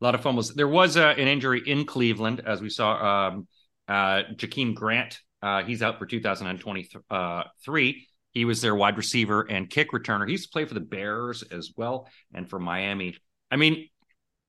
A 0.00 0.04
lot 0.04 0.14
of 0.14 0.20
fumbles. 0.20 0.54
There 0.54 0.68
was 0.68 0.96
uh, 0.96 1.14
an 1.18 1.26
injury 1.26 1.60
in 1.66 1.84
Cleveland, 1.84 2.40
as 2.46 2.60
we 2.60 2.70
saw. 2.70 3.28
Um, 3.28 3.48
uh, 3.88 4.22
Jakeem 4.34 4.74
Grant, 4.74 5.20
uh, 5.42 5.62
he's 5.62 5.82
out 5.82 5.98
for 5.98 6.06
2023. 6.06 7.00
Uh, 7.10 7.44
he 8.32 8.44
was 8.44 8.60
their 8.60 8.74
wide 8.74 8.96
receiver 8.96 9.42
and 9.42 9.68
kick 9.68 9.92
returner. 9.92 10.26
He 10.26 10.32
used 10.32 10.44
to 10.44 10.52
play 10.52 10.64
for 10.64 10.74
the 10.74 10.80
Bears 10.80 11.42
as 11.42 11.72
well 11.76 12.08
and 12.34 12.48
for 12.48 12.58
Miami. 12.58 13.16
I 13.50 13.56
mean, 13.56 13.88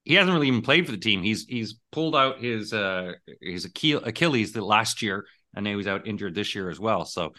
he 0.03 0.15
hasn't 0.15 0.33
really 0.33 0.47
even 0.47 0.61
played 0.61 0.85
for 0.85 0.91
the 0.91 0.97
team. 0.97 1.23
He's 1.23 1.45
he's 1.45 1.79
pulled 1.91 2.15
out 2.15 2.41
his 2.41 2.73
uh 2.73 3.13
his 3.41 3.65
Achilles 3.65 4.51
the 4.51 4.63
last 4.63 5.01
year, 5.01 5.25
and 5.55 5.65
he 5.65 5.75
was 5.75 5.87
out 5.87 6.07
injured 6.07 6.35
this 6.35 6.55
year 6.55 6.69
as 6.69 6.79
well. 6.79 7.05
So, 7.05 7.33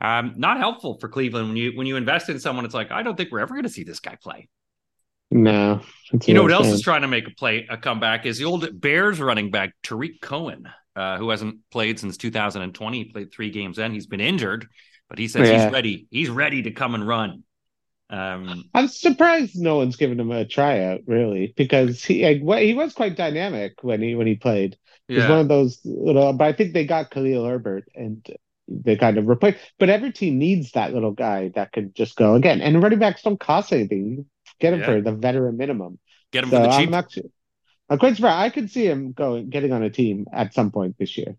um, 0.00 0.34
not 0.36 0.58
helpful 0.58 0.98
for 0.98 1.08
Cleveland 1.08 1.48
when 1.48 1.56
you 1.56 1.72
when 1.76 1.86
you 1.86 1.96
invest 1.96 2.28
in 2.28 2.40
someone. 2.40 2.64
It's 2.64 2.74
like 2.74 2.90
I 2.90 3.02
don't 3.02 3.16
think 3.16 3.30
we're 3.30 3.40
ever 3.40 3.54
going 3.54 3.64
to 3.64 3.68
see 3.68 3.84
this 3.84 4.00
guy 4.00 4.16
play. 4.20 4.48
No, 5.30 5.80
you 6.26 6.34
know 6.34 6.42
what 6.42 6.52
else 6.52 6.68
is 6.68 6.82
trying 6.82 7.02
to 7.02 7.08
make 7.08 7.26
a 7.26 7.34
play 7.34 7.66
a 7.68 7.76
comeback 7.76 8.24
is 8.24 8.38
the 8.38 8.44
old 8.44 8.80
Bears 8.80 9.20
running 9.20 9.50
back 9.50 9.72
Tarik 9.82 10.20
Cohen, 10.20 10.68
uh, 10.96 11.18
who 11.18 11.30
hasn't 11.30 11.58
played 11.70 11.98
since 11.98 12.16
2020. 12.16 12.98
He 12.98 13.04
played 13.04 13.32
three 13.32 13.50
games 13.50 13.76
then. 13.76 13.92
He's 13.92 14.06
been 14.06 14.20
injured, 14.20 14.66
but 15.08 15.18
he 15.18 15.28
says 15.28 15.48
yeah. 15.48 15.64
he's 15.64 15.72
ready. 15.72 16.06
He's 16.10 16.30
ready 16.30 16.62
to 16.62 16.70
come 16.70 16.94
and 16.94 17.06
run. 17.06 17.42
Um, 18.10 18.64
I'm 18.74 18.88
surprised 18.88 19.56
no 19.56 19.76
one's 19.76 19.96
given 19.96 20.20
him 20.20 20.30
a 20.30 20.44
tryout, 20.44 21.00
really, 21.06 21.52
because 21.56 22.04
he 22.04 22.38
like, 22.38 22.62
he 22.62 22.74
was 22.74 22.92
quite 22.92 23.16
dynamic 23.16 23.82
when 23.82 24.02
he 24.02 24.14
when 24.14 24.26
he 24.26 24.36
played. 24.36 24.76
He's 25.08 25.18
yeah. 25.18 25.28
one 25.28 25.40
of 25.40 25.48
those 25.48 25.80
little, 25.84 26.32
but 26.32 26.46
I 26.46 26.52
think 26.52 26.72
they 26.72 26.86
got 26.86 27.10
Khalil 27.10 27.44
Herbert 27.44 27.88
and 27.94 28.26
they 28.68 28.96
kind 28.96 29.18
of 29.18 29.26
replaced. 29.26 29.58
But 29.78 29.90
every 29.90 30.12
team 30.12 30.38
needs 30.38 30.72
that 30.72 30.94
little 30.94 31.12
guy 31.12 31.50
that 31.54 31.72
could 31.72 31.94
just 31.94 32.16
go 32.16 32.34
again. 32.34 32.60
And 32.60 32.82
running 32.82 32.98
backs 32.98 33.22
don't 33.22 33.40
cost 33.40 33.72
anything. 33.72 34.26
Get 34.60 34.72
him 34.72 34.80
yeah. 34.80 34.86
for 34.86 35.00
the 35.00 35.12
veteran 35.12 35.56
minimum. 35.56 35.98
Get 36.32 36.44
him 36.44 36.50
so 36.50 36.56
for 36.56 36.62
the 36.62 36.78
cheap. 36.78 36.88
I'm, 36.88 36.94
actually, 36.94 37.30
Quite 37.88 38.16
surprised. 38.16 38.38
I 38.38 38.50
could 38.50 38.70
see 38.70 38.86
him 38.86 39.12
going 39.12 39.50
getting 39.50 39.72
on 39.72 39.82
a 39.82 39.90
team 39.90 40.26
at 40.32 40.54
some 40.54 40.70
point 40.70 40.96
this 40.98 41.16
year. 41.18 41.36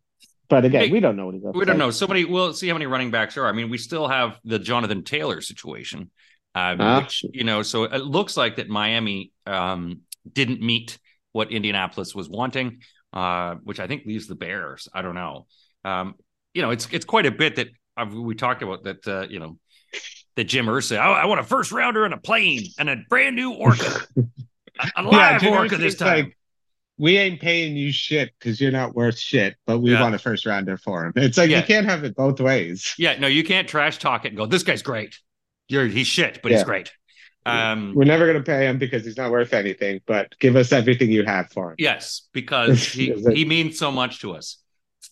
But 0.48 0.64
again, 0.64 0.86
hey, 0.86 0.92
we 0.92 1.00
don't 1.00 1.16
know 1.16 1.26
what 1.26 1.36
he's. 1.36 1.44
Up 1.44 1.54
to. 1.54 1.60
We 1.60 1.66
don't 1.66 1.78
know. 1.78 1.92
Somebody. 1.92 2.26
We'll 2.26 2.54
see 2.54 2.68
how 2.68 2.76
many 2.76 2.86
running 2.86 3.12
backs 3.12 3.36
are. 3.38 3.48
I 3.48 3.52
mean, 3.52 3.70
we 3.70 3.78
still 3.78 4.08
have 4.08 4.40
the 4.44 4.60
Jonathan 4.60 5.04
Taylor 5.04 5.42
situation, 5.42 6.12
uh, 6.54 6.76
uh, 6.80 7.02
which 7.02 7.26
you 7.34 7.44
know. 7.44 7.64
So 7.64 7.86
it 7.86 8.02
looks 8.02 8.38
like 8.38 8.58
that 8.58 8.70
Miami 8.70 9.32
um, 9.48 10.02
didn't 10.32 10.62
meet 10.62 11.00
what 11.32 11.52
Indianapolis 11.52 12.14
was 12.14 12.30
wanting, 12.30 12.82
uh, 13.12 13.56
which 13.64 13.80
I 13.80 13.88
think 13.88 14.06
leaves 14.06 14.28
the 14.28 14.36
Bears. 14.36 14.88
I 14.94 15.02
don't 15.02 15.16
know. 15.16 15.48
Um, 15.84 16.16
you 16.54 16.62
know, 16.62 16.70
it's 16.70 16.88
it's 16.92 17.06
quite 17.06 17.26
a 17.26 17.32
bit 17.32 17.56
that 17.56 17.70
I've, 17.98 18.14
we 18.14 18.36
talked 18.36 18.62
about 18.62 18.84
that. 18.84 19.08
Uh, 19.08 19.26
you 19.28 19.40
know, 19.40 19.58
that 20.36 20.44
Jim 20.44 20.68
Irsay, 20.68 20.98
I, 20.98 21.24
I 21.24 21.26
want 21.26 21.40
a 21.40 21.44
first 21.44 21.72
rounder 21.72 22.06
and 22.06 22.14
a 22.14 22.18
plane 22.18 22.68
and 22.78 22.90
a 22.90 22.98
brand 23.10 23.36
new 23.36 23.54
Orca, 23.54 24.02
a, 24.80 24.92
a 24.98 25.04
live 25.04 25.42
Jim 25.42 25.54
Orca 25.54 25.78
this 25.78 25.96
time. 25.96 26.26
like, 26.26 26.38
we 26.98 27.18
ain't 27.18 27.42
paying 27.42 27.76
you 27.76 27.92
shit 27.92 28.32
because 28.40 28.62
you're 28.62 28.72
not 28.72 28.96
worth 28.96 29.18
shit, 29.20 29.56
but 29.66 29.80
we 29.80 29.92
Yeah. 29.92 30.02
want 30.02 30.16
a 30.16 30.20
first 30.20 30.46
rounder 30.46 30.78
for 30.78 31.06
him. 31.06 31.14
It's 31.18 31.38
like 31.38 31.50
Yeah. 31.50 31.60
you 31.60 31.64
can't 31.66 31.86
have 31.86 32.04
it 32.06 32.16
both 32.16 32.40
ways. 32.40 32.94
yeah, 32.98 33.18
no, 33.20 33.28
you 33.28 33.44
can't 33.44 33.68
trash 33.68 33.98
talk 33.98 34.24
it 34.26 34.30
and 34.30 34.38
go, 34.38 34.46
this 34.46 34.64
guy's 34.64 34.82
great. 34.82 35.18
You're 35.68 35.88
he's 35.88 36.08
shit, 36.08 36.40
but 36.42 36.52
he's 36.52 36.64
great. 36.64 36.92
Um, 37.48 37.94
We're 37.96 38.06
never 38.06 38.26
going 38.26 38.38
to 38.38 38.44
pay 38.44 38.66
him 38.68 38.80
because 38.80 39.06
he's 39.06 39.18
not 39.18 39.30
worth 39.30 39.54
anything, 39.54 40.02
but 40.08 40.34
give 40.40 40.56
us 40.56 40.72
everything 40.72 41.12
you 41.12 41.24
have 41.26 41.52
for 41.52 41.72
him. 41.72 41.76
yes, 41.78 42.28
because 42.34 42.84
he, 42.92 43.14
he 43.34 43.46
means 43.46 43.78
so 43.78 43.92
much 43.92 44.22
to 44.22 44.32
us. 44.34 44.58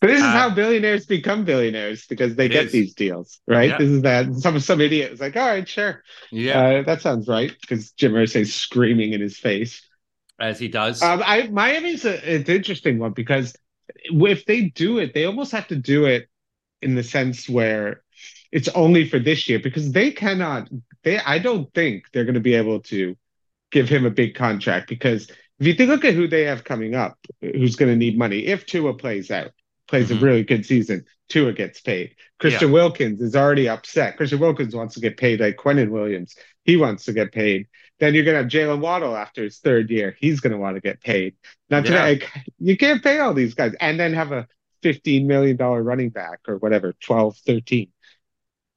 But 0.03 0.09
this 0.09 0.25
is 0.25 0.25
Uh, 0.25 0.31
how 0.33 0.49
billionaires 0.49 1.05
become 1.07 1.45
billionaires 1.45 2.05
because 2.07 2.35
they 2.35 2.49
get 2.49 2.65
is. 2.65 2.71
these 2.73 2.93
deals, 2.93 3.39
right? 3.47 3.69
Yeah. 3.71 3.77
This 3.77 3.89
is 3.89 4.01
that 4.03 4.35
some 4.35 4.59
some 4.59 4.81
idiot 4.81 5.13
is 5.13 5.21
like, 5.21 5.37
all 5.37 5.47
right, 5.47 5.67
sure, 5.67 6.03
Yeah, 6.31 6.59
uh, 6.61 6.83
that 6.83 7.01
sounds 7.01 7.27
right 7.29 7.53
because 7.61 7.91
Jim 7.93 8.13
Irsay's 8.13 8.53
screaming 8.53 9.13
in 9.13 9.21
his 9.21 9.39
face. 9.39 9.81
as 10.39 10.59
he 10.59 10.67
does. 10.67 11.01
Um, 11.01 11.23
I 11.25 11.47
Miami's 11.47 12.05
a, 12.05 12.15
an 12.29 12.43
interesting 12.45 12.99
one 12.99 13.13
because 13.13 13.55
if 14.05 14.45
they 14.45 14.63
do 14.63 14.99
it, 14.99 15.13
they 15.13 15.25
almost 15.25 15.53
have 15.53 15.67
to 15.69 15.75
do 15.77 16.05
it 16.05 16.27
in 16.81 16.95
the 16.95 17.03
sense 17.03 17.47
where 17.47 18.03
it's 18.51 18.67
only 18.69 19.07
for 19.09 19.19
this 19.19 19.47
year 19.49 19.59
because 19.59 19.91
they 19.91 20.11
cannot. 20.11 20.69
They 21.03 21.17
I 21.19 21.39
don't 21.39 21.73
think 21.73 22.05
they're 22.11 22.25
going 22.25 22.33
to 22.35 22.39
be 22.41 22.55
able 22.55 22.81
to 22.93 23.15
give 23.71 23.89
him 23.89 24.05
a 24.05 24.11
big 24.11 24.35
contract 24.35 24.89
because 24.89 25.29
if 25.59 25.67
you 25.67 25.73
think, 25.75 25.89
look 25.89 26.05
at 26.05 26.13
who 26.15 26.27
they 26.27 26.43
have 26.43 26.63
coming 26.63 26.95
up, 26.95 27.17
who's 27.41 27.75
going 27.77 27.91
to 27.91 27.97
need 27.97 28.17
money 28.17 28.47
if 28.47 28.65
Tua 28.65 28.95
plays 28.95 29.31
out, 29.31 29.51
plays 29.93 30.09
Mhm. 30.09 30.17
a 30.17 30.25
really 30.25 30.43
good 30.43 30.65
season, 30.65 31.05
Tua 31.29 31.53
gets 31.53 31.79
paid. 31.79 32.15
Christian 32.39 32.71
Wilkins 32.71 33.21
is 33.21 33.35
already 33.35 33.69
upset. 33.69 34.17
Christian 34.17 34.39
Wilkins 34.39 34.75
wants 34.75 34.95
to 34.95 35.01
get 35.01 35.17
paid 35.17 35.39
like 35.39 35.55
Quinnen 35.55 35.89
Williams. 35.89 36.35
He 36.65 36.77
wants 36.77 37.05
to 37.05 37.13
get 37.13 37.31
paid. 37.31 37.67
Then 37.99 38.15
you're 38.15 38.23
to 38.25 38.33
have 38.33 38.47
Jaylen 38.47 38.79
Waddle 38.79 39.15
after 39.15 39.43
his 39.43 39.59
third 39.59 39.91
year. 39.91 40.17
He's 40.19 40.39
going 40.39 40.51
to 40.51 40.57
want 40.57 40.77
to 40.77 40.81
get 40.81 40.99
paid. 40.99 41.35
Now, 41.69 41.83
Yeah. 41.83 42.01
like, 42.01 42.27
you 42.59 42.75
can't 42.75 43.03
pay 43.03 43.19
all 43.19 43.35
these 43.35 43.53
guys 43.53 43.75
and 43.79 43.99
then 43.99 44.13
have 44.13 44.31
a 44.31 44.47
$15 44.81 45.27
million 45.27 45.57
running 45.57 46.09
back 46.09 46.39
or 46.47 46.57
whatever, 46.57 46.93
12, 46.99 47.37
13. 47.45 47.89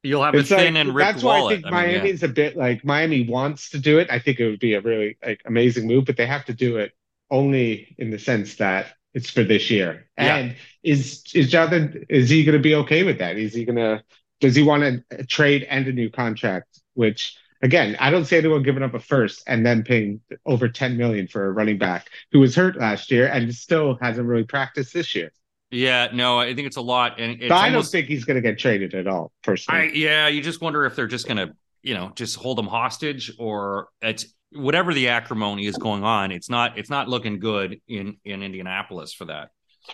You'll 0.03 0.23
have 0.23 0.35
a 0.35 0.37
It's 0.37 0.49
thin 0.49 0.75
like, 0.75 0.85
and 0.85 0.95
ripped 0.95 1.13
that's 1.13 1.23
why 1.23 1.39
wallet. 1.39 1.53
I 1.59 1.61
think 1.61 1.73
I 1.73 1.81
mean, 1.81 1.89
yeah. 1.89 1.97
Miami's 1.97 2.23
a 2.23 2.27
bit 2.27 2.55
like 2.55 2.85
Miami 2.85 3.27
wants 3.27 3.71
to 3.71 3.79
do 3.79 3.97
it. 3.97 4.07
I 4.11 4.19
think 4.19 4.39
it 4.39 4.47
would 4.49 4.59
be 4.59 4.75
a 4.75 4.81
really 4.81 5.17
like 5.25 5.41
amazing 5.45 5.87
move, 5.87 6.05
but 6.05 6.15
they 6.15 6.27
have 6.27 6.45
to 6.45 6.53
do 6.53 6.77
it 6.77 6.91
only 7.31 7.95
in 7.97 8.11
the 8.11 8.19
sense 8.19 8.55
that 8.57 8.93
it's 9.17 9.31
for 9.31 9.43
this 9.43 9.71
year. 9.71 10.07
Yeah. 10.17 10.35
And 10.35 10.55
is 10.83 11.23
is 11.33 11.49
Jonathan 11.49 12.05
is 12.07 12.29
he 12.29 12.43
going 12.43 12.53
to 12.53 12.61
be 12.61 12.75
okay 12.75 13.03
with 13.03 13.17
that? 13.17 13.35
Is 13.37 13.53
he 13.53 13.65
going 13.65 13.77
to 13.77 14.03
does 14.39 14.55
he 14.55 14.61
want 14.61 14.83
a 14.83 15.25
trade 15.25 15.65
and 15.67 15.87
a 15.87 15.91
new 15.91 16.11
contract? 16.11 16.79
Which 16.93 17.35
again, 17.63 17.97
I 17.99 18.11
don't 18.11 18.25
see 18.25 18.37
anyone 18.37 18.61
giving 18.61 18.83
up 18.83 18.93
a 18.93 18.99
first 18.99 19.43
and 19.47 19.65
then 19.65 19.83
paying 19.83 20.21
over 20.45 20.69
10 20.69 20.97
million 20.97 21.27
for 21.27 21.47
a 21.47 21.51
running 21.51 21.79
back 21.79 22.09
who 22.31 22.39
was 22.39 22.55
hurt 22.55 22.77
last 22.77 23.09
year 23.09 23.27
and 23.27 23.53
still 23.55 23.97
hasn't 23.99 24.27
really 24.27 24.43
practiced 24.43 24.93
this 24.93 25.15
year. 25.15 25.31
Yeah, 25.71 26.09
no, 26.13 26.39
I 26.39 26.53
think 26.53 26.67
it's 26.67 26.77
a 26.77 26.81
lot, 26.81 27.19
and 27.19 27.41
it's 27.41 27.49
But 27.49 27.55
I 27.57 27.69
don't 27.69 27.85
think 27.85 28.07
he's 28.07 28.23
going 28.23 28.35
to 28.35 28.41
get 28.41 28.57
traded 28.57 28.93
at 28.93 29.05
all, 29.05 29.33
personally. 29.43 29.81
I 29.81 29.83
yeah, 29.93 30.27
you 30.27 30.41
just 30.41 30.61
wonder 30.61 30.85
if 30.85 30.95
they're 30.95 31.07
just 31.07 31.27
gonna, 31.27 31.55
you 31.81 31.93
know, 31.93 32.13
just 32.15 32.37
hold 32.37 32.57
him 32.57 32.67
hostage, 32.67 33.33
or 33.37 33.89
it's 34.01 34.27
whatever 34.51 34.93
the 34.93 35.09
acrimony 35.09 35.65
is 35.65 35.77
going 35.77 36.03
on. 36.03 36.31
It's 36.31 36.49
not, 36.49 36.77
it's 36.77 36.89
not 36.89 37.07
looking 37.09 37.39
good 37.39 37.79
in 37.87 38.17
in 38.25 38.43
Indianapolis 38.43 39.13
for 39.13 39.25
that. 39.25 39.49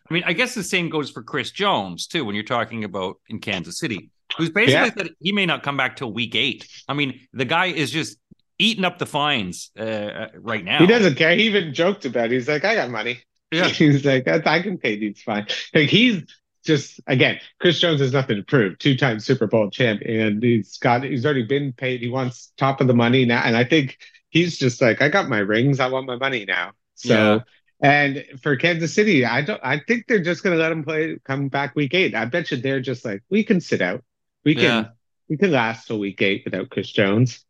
I 0.10 0.14
mean, 0.14 0.24
I 0.26 0.34
guess 0.34 0.56
the 0.56 0.64
same 0.64 0.90
goes 0.90 1.12
for 1.12 1.22
Chris 1.24 1.52
Jones 1.52 2.08
too. 2.08 2.26
When 2.26 2.36
you're 2.36 2.44
talking 2.44 2.84
about 2.84 3.18
in 3.30 3.40
Kansas 3.40 3.80
City, 3.80 4.10
who's 4.38 4.50
basically 4.50 4.74
Yeah. 4.74 4.94
said 4.96 5.10
he 5.20 5.32
may 5.32 5.46
not 5.46 5.64
come 5.64 5.78
back 5.78 5.96
till 5.96 6.12
week 6.12 6.36
eight. 6.36 6.68
I 6.88 6.94
mean, 6.94 7.20
the 7.34 7.46
guy 7.46 7.68
is 7.68 7.92
just 7.92 8.18
eating 8.60 8.86
up 8.86 8.98
the 8.98 9.06
fines 9.06 9.72
uh, 9.78 10.28
right 10.36 10.64
now. 10.64 10.80
He 10.80 10.88
doesn't 10.88 11.16
care. 11.16 11.36
He 11.36 11.44
even 11.44 11.74
joked 11.74 12.06
about 12.06 12.26
it. 12.26 12.32
He's 12.32 12.48
like, 12.48 12.66
I 12.66 12.76
got 12.76 12.90
money. 12.90 13.20
Yeah. 13.52 13.68
He's 13.70 14.04
like, 14.04 14.28
I, 14.28 14.42
I 14.46 14.62
can 14.62 14.78
pay 14.80 14.96
these 14.98 15.22
fines. 15.22 15.70
Like 15.76 15.90
he's 15.90 16.24
just 16.66 17.00
again, 17.06 17.40
Chris 17.60 17.80
Jones 17.80 18.00
has 18.00 18.14
nothing 18.14 18.38
to 18.38 18.44
prove. 18.44 18.80
Two 18.80 18.98
time 18.98 19.20
Super 19.20 19.46
Bowl 19.46 19.70
champ, 19.70 20.02
and 20.06 20.42
he's 20.42 20.78
got 20.78 21.04
he's 21.04 21.24
already 21.26 21.44
been 21.44 21.72
paid. 21.74 22.02
He 22.02 22.10
wants 22.10 22.52
top 22.58 22.82
of 22.82 22.88
the 22.88 22.94
money 22.96 23.26
now, 23.26 23.44
and 23.44 23.56
I 23.56 23.64
think 23.64 23.98
he's 24.34 24.58
just 24.58 24.82
like, 24.82 25.02
I 25.02 25.10
got 25.10 25.30
my 25.30 25.38
rings. 25.40 25.80
I 25.80 25.88
want 25.88 26.08
my 26.08 26.18
money 26.18 26.44
now. 26.46 26.72
So. 26.96 27.42
And 27.82 28.24
for 28.42 28.56
Kansas 28.56 28.94
City, 28.94 29.26
I 29.26 29.42
don't. 29.42 29.60
I 29.64 29.80
think 29.88 30.08
they're 30.08 30.24
just 30.24 30.42
going 30.42 30.56
to 30.56 30.62
let 30.62 30.72
him 30.72 30.84
play. 30.84 31.18
Come 31.26 31.50
back 31.50 31.76
week 31.76 31.94
eight. 31.94 32.16
I 32.16 32.26
bet 32.26 32.50
you 32.50 32.58
they're 32.58 32.80
just 32.80 33.04
like, 33.04 33.22
we 33.30 33.44
can 33.44 33.60
sit 33.60 33.82
out. 33.82 34.04
We 34.46 34.56
can. 34.56 34.64
Yeah. 34.64 34.86
We 35.30 35.36
can 35.38 35.52
last 35.52 35.88
till 35.88 36.00
week 36.00 36.22
eight 36.22 36.44
without 36.46 36.70
Chris 36.70 36.90
Jones. 36.92 37.44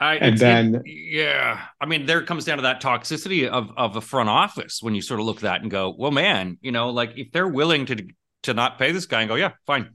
I, 0.00 0.16
And 0.16 0.36
then- 0.38 0.74
it- 0.76 0.82
yeah, 0.86 1.60
I 1.80 1.86
mean, 1.86 2.04
there 2.06 2.22
comes 2.22 2.44
down 2.44 2.58
to 2.58 2.62
that 2.62 2.82
toxicity 2.82 3.46
of 3.48 3.70
of 3.76 3.94
the 3.94 4.02
front 4.02 4.28
office 4.28 4.82
when 4.82 4.94
you 4.94 5.02
sort 5.02 5.20
of 5.20 5.26
look 5.26 5.36
at 5.38 5.42
that 5.42 5.62
and 5.62 5.70
go, 5.70 5.94
well, 5.96 6.10
man, 6.10 6.58
you 6.60 6.72
know, 6.72 6.90
like 6.90 7.12
if 7.16 7.30
they're 7.32 7.48
willing 7.48 7.86
to 7.86 8.06
to 8.42 8.54
not 8.54 8.78
pay 8.78 8.90
this 8.92 9.06
guy 9.06 9.22
and 9.22 9.28
go, 9.28 9.36
yeah, 9.36 9.52
fine, 9.66 9.90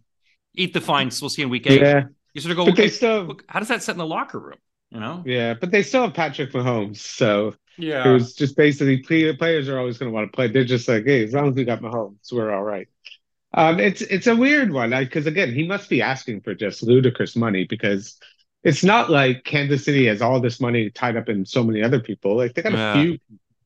eat 0.55 0.74
the 0.74 0.81
fines, 0.81 1.21
we'll 1.21 1.29
see 1.29 1.41
you 1.41 1.48
in 1.48 1.51
week 1.51 1.67
eight. 1.67 1.81
Yeah, 1.81 2.03
You 2.33 2.41
sort 2.41 2.51
of 2.57 2.65
go, 2.65 2.71
okay, 2.71 2.88
still. 2.89 3.24
look, 3.24 3.43
how 3.48 3.60
does 3.60 3.67
that 3.67 3.83
set 3.83 3.91
in 3.93 4.00
the 4.00 4.05
locker 4.05 4.39
room? 4.39 4.57
You 4.91 5.00
know? 5.00 5.24
Yeah, 5.25 5.53
but 5.53 5.71
they 5.71 5.83
still 5.83 6.03
have 6.03 6.13
Patrick 6.13 6.51
Mahomes, 6.51 6.98
so 6.98 7.55
Yeah, 7.77 8.10
it 8.10 8.13
was 8.13 8.36
just 8.36 8.55
basically 8.57 8.98
play- 8.98 9.36
players 9.36 9.69
are 9.69 9.79
always 9.79 9.98
going 9.98 10.12
to 10.12 10.13
want 10.13 10.31
to 10.31 10.36
play. 10.36 10.48
They're 10.48 10.65
just 10.65 10.88
like, 10.88 11.05
hey, 11.05 11.24
as 11.24 11.33
long 11.33 11.50
as 11.50 11.55
we 11.55 11.63
got 11.63 11.81
Mahomes, 11.81 12.31
we're 12.31 12.51
all 12.51 12.63
right. 12.63 12.88
Um, 13.53 13.79
it's 13.79 14.01
it's 14.01 14.27
a 14.27 14.36
weird 14.36 14.71
one 14.71 14.91
because 14.91 15.27
again, 15.27 15.53
he 15.53 15.67
must 15.67 15.89
be 15.89 16.01
asking 16.01 16.41
for 16.41 16.53
just 16.55 16.83
ludicrous 16.83 17.36
money 17.36 17.65
because 17.65 18.17
it's 18.63 18.83
not 18.83 19.10
like 19.10 19.43
Kansas 19.43 19.83
City 19.83 20.05
has 20.05 20.21
all 20.21 20.39
this 20.39 20.62
money 20.62 20.89
tied 20.89 21.17
up 21.17 21.27
in 21.27 21.45
so 21.45 21.63
many 21.63 21.81
other 21.83 22.00
people. 22.00 22.38
Like 22.38 22.53
they 22.53 22.62
got 22.62 22.74
a 22.74 23.01
few, 23.01 23.17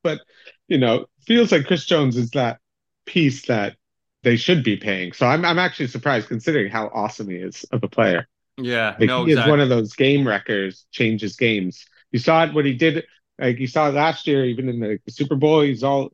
but 0.01 0.21
you 0.67 0.77
know, 0.79 1.05
feels 1.27 1.51
like 1.51 1.67
Chris 1.67 1.85
Jones 1.85 2.17
is 2.17 2.31
that 2.31 2.59
piece 3.05 3.45
that 3.45 3.75
they 4.23 4.37
should 4.37 4.63
be 4.63 4.77
paying. 4.77 5.13
So 5.13 5.27
I'm 5.27 5.45
I'm 5.45 5.59
actually 5.59 5.87
surprised 5.87 6.29
considering 6.29 6.71
how 6.71 6.87
awesome 6.87 7.29
he 7.29 7.35
is 7.35 7.63
of 7.71 7.83
a 7.83 7.87
player. 7.87 8.27
Yeah, 8.57 8.95
Like 8.99 9.07
no, 9.07 9.25
he 9.25 9.33
is 9.33 9.39
one 9.39 9.59
of 9.59 9.69
those 9.69 9.93
game 9.93 10.27
wreckers, 10.27 10.85
changes 10.91 11.35
games. 11.35 11.85
You 12.11 12.19
saw 12.19 12.43
it 12.45 12.53
what 12.53 12.65
he 12.65 12.73
did. 12.73 13.05
Like 13.37 13.59
you 13.59 13.67
saw 13.67 13.87
last 13.89 14.27
year, 14.27 14.45
even 14.45 14.69
in 14.69 14.79
the 14.79 14.99
Super 15.09 15.35
Bowl. 15.35 15.61
He's 15.61 15.83
all. 15.83 16.09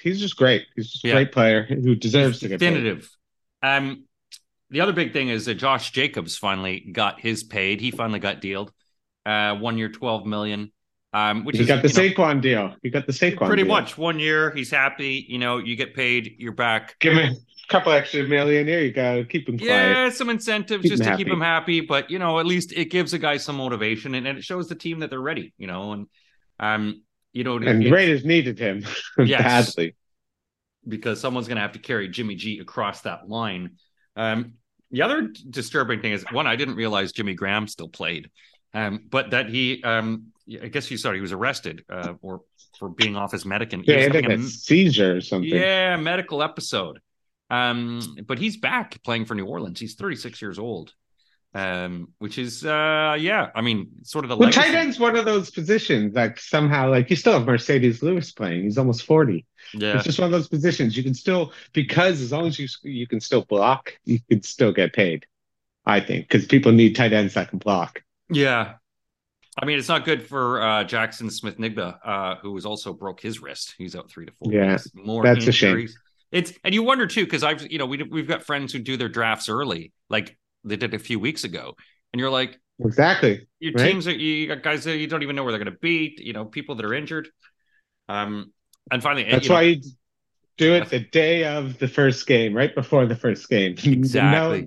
He's 0.00 0.18
just 0.18 0.36
great. 0.36 0.66
He's 0.76 0.90
just 0.90 1.04
a 1.04 1.12
great 1.12 1.32
player 1.32 1.64
who 1.64 1.94
deserves 1.94 2.40
to 2.40 2.48
get 2.48 2.60
paid. 2.60 2.70
definitive. 2.70 3.10
Um, 3.62 4.04
the 4.70 4.80
other 4.80 4.92
big 4.94 5.12
thing 5.12 5.28
is 5.28 5.44
that 5.46 5.56
Josh 5.56 5.90
Jacobs 5.90 6.36
finally 6.38 6.80
got 6.80 7.20
his 7.20 7.42
paid. 7.44 7.80
He 7.80 7.90
finally 7.90 8.18
got 8.18 8.40
dealed, 8.40 8.72
uh, 9.26 9.56
one 9.56 9.76
year, 9.78 9.88
twelve 9.90 10.26
million. 10.26 10.72
Um, 11.12 11.44
which 11.44 11.56
He 11.56 11.62
is 11.62 11.68
got 11.68 11.82
the 11.82 11.88
you 11.88 11.94
know, 11.94 12.02
Saquon 12.14 12.40
deal. 12.42 12.76
He 12.82 12.90
got 12.90 13.06
the 13.06 13.12
Saquon. 13.12 13.46
pretty 13.46 13.62
deal. 13.64 13.72
much 13.72 13.96
one 13.98 14.18
year. 14.18 14.50
He's 14.50 14.70
happy. 14.70 15.24
You 15.28 15.38
know, 15.38 15.58
you 15.58 15.76
get 15.76 15.94
paid. 15.94 16.36
You're 16.38 16.52
back. 16.52 16.98
Give 17.00 17.16
a 17.16 17.34
couple 17.68 17.92
extra 17.92 18.24
million. 18.26 18.66
Here 18.66 18.80
you 18.80 18.92
go. 18.92 19.24
Keep 19.24 19.48
him 19.48 19.58
quiet. 19.58 19.68
Yeah, 19.70 20.10
some 20.10 20.30
incentives 20.30 20.82
Keep 20.82 20.90
just 20.92 21.02
to 21.04 21.10
keep 21.16 21.26
happy. 21.26 21.30
him 21.30 21.40
happy, 21.40 21.80
but 21.80 22.10
you 22.10 22.18
know, 22.18 22.38
at 22.40 22.46
least 22.46 22.72
it 22.72 22.86
gives 22.86 23.12
a 23.12 23.18
guy 23.18 23.36
some 23.36 23.56
motivation 23.56 24.14
and, 24.14 24.26
and 24.26 24.38
it 24.38 24.44
shows 24.44 24.68
the 24.68 24.74
team 24.74 25.00
that 25.00 25.10
they're 25.10 25.20
ready. 25.20 25.52
You 25.58 25.66
know, 25.66 25.92
and 25.92 26.06
um, 26.58 27.02
you 27.32 27.44
know, 27.44 27.56
And 27.56 27.84
it- 27.84 27.90
Raiders 27.92 28.24
needed 28.24 28.58
him 28.58 28.84
Yes. 29.18 29.74
badly. 29.74 29.94
because 30.86 31.20
someone's 31.20 31.46
going 31.48 31.56
to 31.56 31.62
have 31.62 31.72
to 31.72 31.78
carry 31.78 32.08
Jimmy 32.08 32.34
G 32.34 32.58
across 32.60 33.02
that 33.02 33.28
line. 33.28 33.76
Um, 34.16 34.54
the 34.90 35.02
other 35.02 35.28
disturbing 35.50 36.00
thing 36.00 36.12
is 36.12 36.24
one, 36.32 36.46
I 36.46 36.56
didn't 36.56 36.76
realize 36.76 37.12
Jimmy 37.12 37.34
Graham 37.34 37.68
still 37.68 37.88
played, 37.90 38.30
um, 38.72 39.04
but 39.10 39.30
that 39.32 39.50
he, 39.50 39.82
um, 39.84 40.28
I 40.62 40.68
guess 40.68 40.90
you 40.90 40.96
saw 40.96 41.12
he 41.12 41.20
was 41.20 41.32
arrested 41.32 41.84
uh, 41.90 42.14
or 42.22 42.40
for 42.78 42.88
being 42.88 43.14
off 43.14 43.32
his 43.32 43.44
medic 43.44 43.70
He 43.72 43.82
Yeah, 43.84 43.96
he 43.96 44.02
had 44.04 44.14
having 44.14 44.30
like 44.30 44.38
a 44.38 44.42
seizure 44.44 45.16
or 45.16 45.20
something. 45.20 45.50
yeah, 45.50 45.96
medical 45.96 46.42
episode. 46.42 47.00
Um, 47.50 48.16
but 48.26 48.38
he's 48.38 48.56
back 48.56 49.02
playing 49.02 49.24
for 49.26 49.34
New 49.34 49.46
Orleans. 49.46 49.80
He's 49.80 49.94
36 49.94 50.42
years 50.42 50.58
old. 50.58 50.92
Um, 51.54 52.12
which 52.18 52.38
is 52.38 52.64
uh 52.64 53.16
yeah, 53.18 53.48
I 53.54 53.62
mean, 53.62 53.90
sort 54.04 54.24
of 54.24 54.28
the 54.28 54.36
Well, 54.36 54.50
legacy. 54.50 54.70
tight 54.70 54.74
end's 54.74 54.98
one 55.00 55.16
of 55.16 55.24
those 55.24 55.50
positions 55.50 56.14
like 56.14 56.38
somehow 56.38 56.90
like 56.90 57.10
you 57.10 57.16
still 57.16 57.32
have 57.32 57.42
Marcedes 57.46 58.02
Lewis 58.02 58.30
playing. 58.32 58.62
He's 58.64 58.78
almost 58.78 59.02
forty. 59.04 59.46
Yeah. 59.72 59.96
It's 59.96 60.04
just 60.04 60.18
one 60.18 60.26
of 60.26 60.32
those 60.32 60.48
positions 60.48 60.96
you 60.96 61.02
can 61.02 61.14
still 61.14 61.52
because 61.72 62.20
as 62.20 62.32
long 62.32 62.46
as 62.46 62.58
you 62.58 62.68
you 62.84 63.06
can 63.06 63.20
still 63.20 63.44
block, 63.44 63.98
you 64.04 64.20
can 64.28 64.42
still 64.42 64.72
get 64.72 64.92
paid. 64.92 65.26
I 65.86 66.00
think 66.00 66.28
because 66.28 66.46
people 66.46 66.72
need 66.72 66.96
tight 66.96 67.12
ends 67.12 67.34
that 67.34 67.50
can 67.50 67.58
block. 67.58 68.02
Yeah. 68.30 68.74
I 69.60 69.64
mean, 69.66 69.78
it's 69.78 69.88
not 69.88 70.04
good 70.04 70.22
for 70.26 70.62
uh, 70.62 70.84
Jaxon 70.84 71.32
Smith-Njigba, 71.32 71.98
uh, 72.04 72.36
who 72.36 72.52
was 72.52 72.64
also 72.64 72.92
broke 72.92 73.20
his 73.20 73.40
wrist. 73.42 73.74
He's 73.76 73.96
out 73.96 74.08
three 74.08 74.26
to 74.26 74.32
four 74.32 74.52
Yeah, 74.52 74.72
weeks. 74.72 74.88
More 74.94 75.22
that's 75.24 75.46
a 75.48 75.52
shame. 75.52 75.88
It's 76.30 76.52
and 76.64 76.74
you 76.74 76.82
wonder 76.82 77.06
too 77.06 77.24
because 77.24 77.42
I've 77.42 77.70
you 77.70 77.78
know 77.78 77.86
we 77.86 78.02
we've 78.02 78.28
got 78.28 78.44
friends 78.44 78.72
who 78.72 78.78
do 78.78 78.96
their 78.96 79.08
drafts 79.08 79.48
early, 79.48 79.92
like 80.10 80.36
they 80.64 80.76
did 80.76 80.94
a 80.94 80.98
few 80.98 81.18
weeks 81.18 81.44
ago, 81.44 81.74
and 82.12 82.20
you're 82.20 82.30
like, 82.30 82.58
Exactly. 82.80 83.48
your 83.60 83.72
Right. 83.74 83.90
teams 83.90 84.06
are 84.06 84.12
you 84.12 84.46
got 84.46 84.62
guys 84.62 84.84
that 84.84 84.96
you 84.98 85.06
don't 85.06 85.22
even 85.22 85.36
know 85.36 85.42
where 85.44 85.52
they're 85.52 85.62
going 85.64 85.72
to 85.72 85.78
beat. 85.80 86.20
You 86.20 86.32
know, 86.32 86.44
people 86.44 86.74
that 86.76 86.84
are 86.84 86.94
injured. 86.94 87.28
Um, 88.08 88.52
and 88.90 89.02
finally, 89.02 89.24
That's 89.30 89.44
you 89.44 89.48
know, 89.50 89.54
why 89.56 89.62
you 89.62 89.80
do 90.56 90.74
it 90.74 90.88
the 90.88 91.00
day 91.00 91.44
of 91.44 91.78
the 91.78 91.88
first 91.88 92.26
game, 92.26 92.54
right 92.54 92.74
before 92.74 93.06
the 93.06 93.16
first 93.16 93.48
game. 93.48 93.74
Exactly. 93.84 94.60
No, 94.62 94.66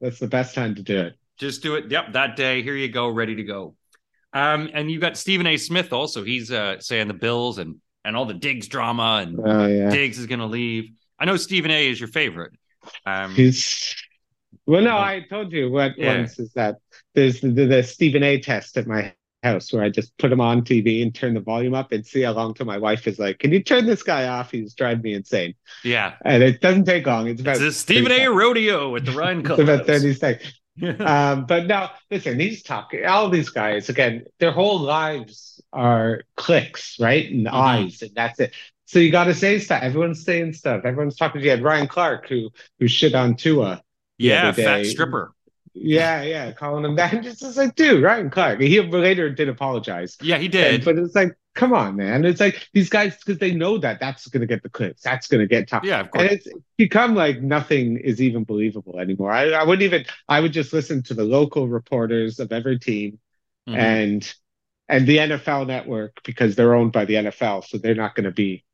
that's 0.00 0.18
the 0.18 0.26
best 0.28 0.54
time 0.54 0.74
to 0.74 0.82
do 0.82 0.98
it. 0.98 1.14
Just 1.38 1.62
do 1.62 1.76
it. 1.76 1.90
Yep, 1.90 2.12
that 2.12 2.36
day. 2.36 2.62
Here 2.62 2.76
you 2.76 2.88
go, 2.88 3.08
ready 3.08 3.34
to 3.36 3.42
go. 3.44 3.74
Um, 4.32 4.70
and 4.72 4.90
you 4.90 4.98
got 4.98 5.16
Stephen 5.16 5.46
A. 5.46 5.56
Smith 5.56 5.92
also. 5.92 6.24
He's 6.24 6.50
uh 6.50 6.80
saying 6.80 7.08
the 7.08 7.14
Bills 7.14 7.58
and 7.58 7.76
and 8.04 8.16
all 8.16 8.26
the 8.26 8.34
Diggs 8.34 8.68
drama 8.68 9.24
and 9.26 9.40
Oh 9.44 9.66
yeah. 9.66 9.90
Diggs 9.90 10.18
is 10.18 10.26
gonna 10.26 10.46
leave. 10.46 10.90
I 11.18 11.24
know 11.24 11.36
Stephen 11.36 11.70
A. 11.70 11.88
is 11.88 12.00
your 12.00 12.08
favorite. 12.08 12.52
Um, 13.06 13.34
He's 13.34 13.94
well, 14.66 14.82
no, 14.82 14.96
I 14.96 15.24
told 15.28 15.52
you 15.52 15.70
what 15.70 15.98
yeah. 15.98 16.18
once 16.18 16.38
is 16.38 16.52
that 16.52 16.76
there's 17.14 17.40
the, 17.40 17.50
the, 17.50 17.82
Stephen 17.82 18.22
A. 18.22 18.40
test 18.40 18.76
at 18.76 18.86
my 18.86 19.12
house 19.42 19.72
where 19.72 19.82
I 19.82 19.88
just 19.88 20.16
put 20.18 20.30
him 20.30 20.40
on 20.40 20.62
TV 20.62 21.02
and 21.02 21.12
turn 21.12 21.34
the 21.34 21.40
volume 21.40 21.74
up 21.74 21.90
and 21.90 22.06
see 22.06 22.22
how 22.22 22.32
long 22.32 22.54
till 22.54 22.66
my 22.66 22.78
wife 22.78 23.08
is 23.08 23.18
like, 23.18 23.40
"Can 23.40 23.52
you 23.52 23.62
turn 23.62 23.86
this 23.86 24.02
guy 24.02 24.28
off? 24.28 24.52
He's 24.52 24.74
driving 24.74 25.02
me 25.02 25.14
insane." 25.14 25.54
yeah, 25.84 26.14
And 26.24 26.42
it 26.42 26.60
doesn't 26.60 26.84
take 26.84 27.06
long. 27.06 27.26
It's 27.26 27.40
about 27.40 27.56
it's 27.56 27.62
a 27.62 27.72
Stephen 27.72 28.12
30 28.12 28.22
A. 28.22 28.30
rodeo 28.30 28.90
with 28.90 29.06
the 29.06 29.12
Ryan 29.12 29.40
It's 29.40 29.58
about 29.58 29.86
30 29.86 30.14
seconds. 30.14 30.52
Um, 31.00 31.44
but 31.44 31.66
no, 31.66 31.90
listen, 32.10 32.38
these 32.38 32.62
talking, 32.62 33.04
all 33.04 33.28
these 33.28 33.50
guys, 33.50 33.90
again, 33.90 34.24
their 34.40 34.52
whole 34.52 34.80
lives 34.80 35.51
are 35.72 36.22
clicks, 36.36 36.98
right? 37.00 37.30
And 37.30 37.46
Mhm. 37.46 37.52
eyes, 37.52 38.02
and 38.02 38.14
that's 38.14 38.40
it. 38.40 38.54
So 38.86 38.98
you 38.98 39.10
got 39.10 39.24
to 39.24 39.34
say 39.34 39.58
stuff. 39.58 39.82
Everyone's 39.82 40.24
saying 40.24 40.52
stuff. 40.52 40.84
Everyone's 40.84 41.16
talking 41.16 41.40
to 41.40 41.44
you. 41.44 41.50
had 41.50 41.62
Ryan 41.62 41.86
Clark, 41.88 42.28
who 42.28 42.50
who 42.78 42.88
shit 42.88 43.14
on 43.14 43.36
Tua. 43.36 43.82
yeah, 44.18 44.52
fat 44.52 44.86
stripper. 44.86 45.32
Yeah, 45.74 46.22
yeah, 46.22 46.52
calling 46.52 46.84
him 46.84 46.96
that. 46.96 47.10
Just 47.22 47.42
it's 47.42 47.56
like, 47.56 47.74
dude, 47.74 48.02
Ryan 48.02 48.28
Clark. 48.28 48.60
He 48.60 48.78
later 48.80 49.30
did 49.30 49.48
apologize. 49.48 50.18
Yeah, 50.20 50.36
he 50.36 50.44
And- 50.44 50.52
did. 50.52 50.84
but 50.84 50.98
it's 50.98 51.14
like, 51.14 51.34
come 51.54 51.72
on, 51.72 51.96
man. 51.96 52.26
It's 52.26 52.40
like 52.40 52.68
these 52.74 52.90
guys, 52.90 53.16
because 53.16 53.38
they 53.38 53.52
know 53.54 53.78
that 53.78 53.98
that's 53.98 54.28
going 54.28 54.42
to 54.42 54.46
get 54.46 54.62
the 54.62 54.68
clicks. 54.68 55.00
That's 55.00 55.28
going 55.28 55.40
to 55.40 55.46
get 55.46 55.68
top. 55.68 55.84
yeah, 55.86 56.00
of 56.00 56.10
course. 56.10 56.22
And 56.24 56.32
it's 56.32 56.48
become 56.76 57.14
like 57.14 57.40
nothing 57.40 57.96
is 57.96 58.20
even 58.20 58.44
believable 58.44 58.98
anymore. 59.00 59.32
I, 59.32 59.50
I 59.52 59.64
wouldn't 59.64 59.82
even, 59.82 60.04
I 60.28 60.40
would 60.40 60.52
just 60.52 60.74
listen 60.74 61.02
to 61.04 61.14
the 61.14 61.24
local 61.24 61.66
reporters 61.68 62.38
of 62.38 62.52
every 62.52 62.78
team 62.78 63.18
Mhm. 63.68 63.76
and 63.76 64.34
and 64.92 65.06
the 65.06 65.16
NFL 65.18 65.66
network 65.66 66.20
because 66.24 66.54
they're 66.54 66.74
owned 66.74 66.92
by 66.92 67.04
the 67.04 67.14
NFL. 67.14 67.64
So 67.66 67.78
they're 67.78 67.94
not 67.94 68.14
going 68.14 68.24
to 68.24 68.30
be 68.30 68.64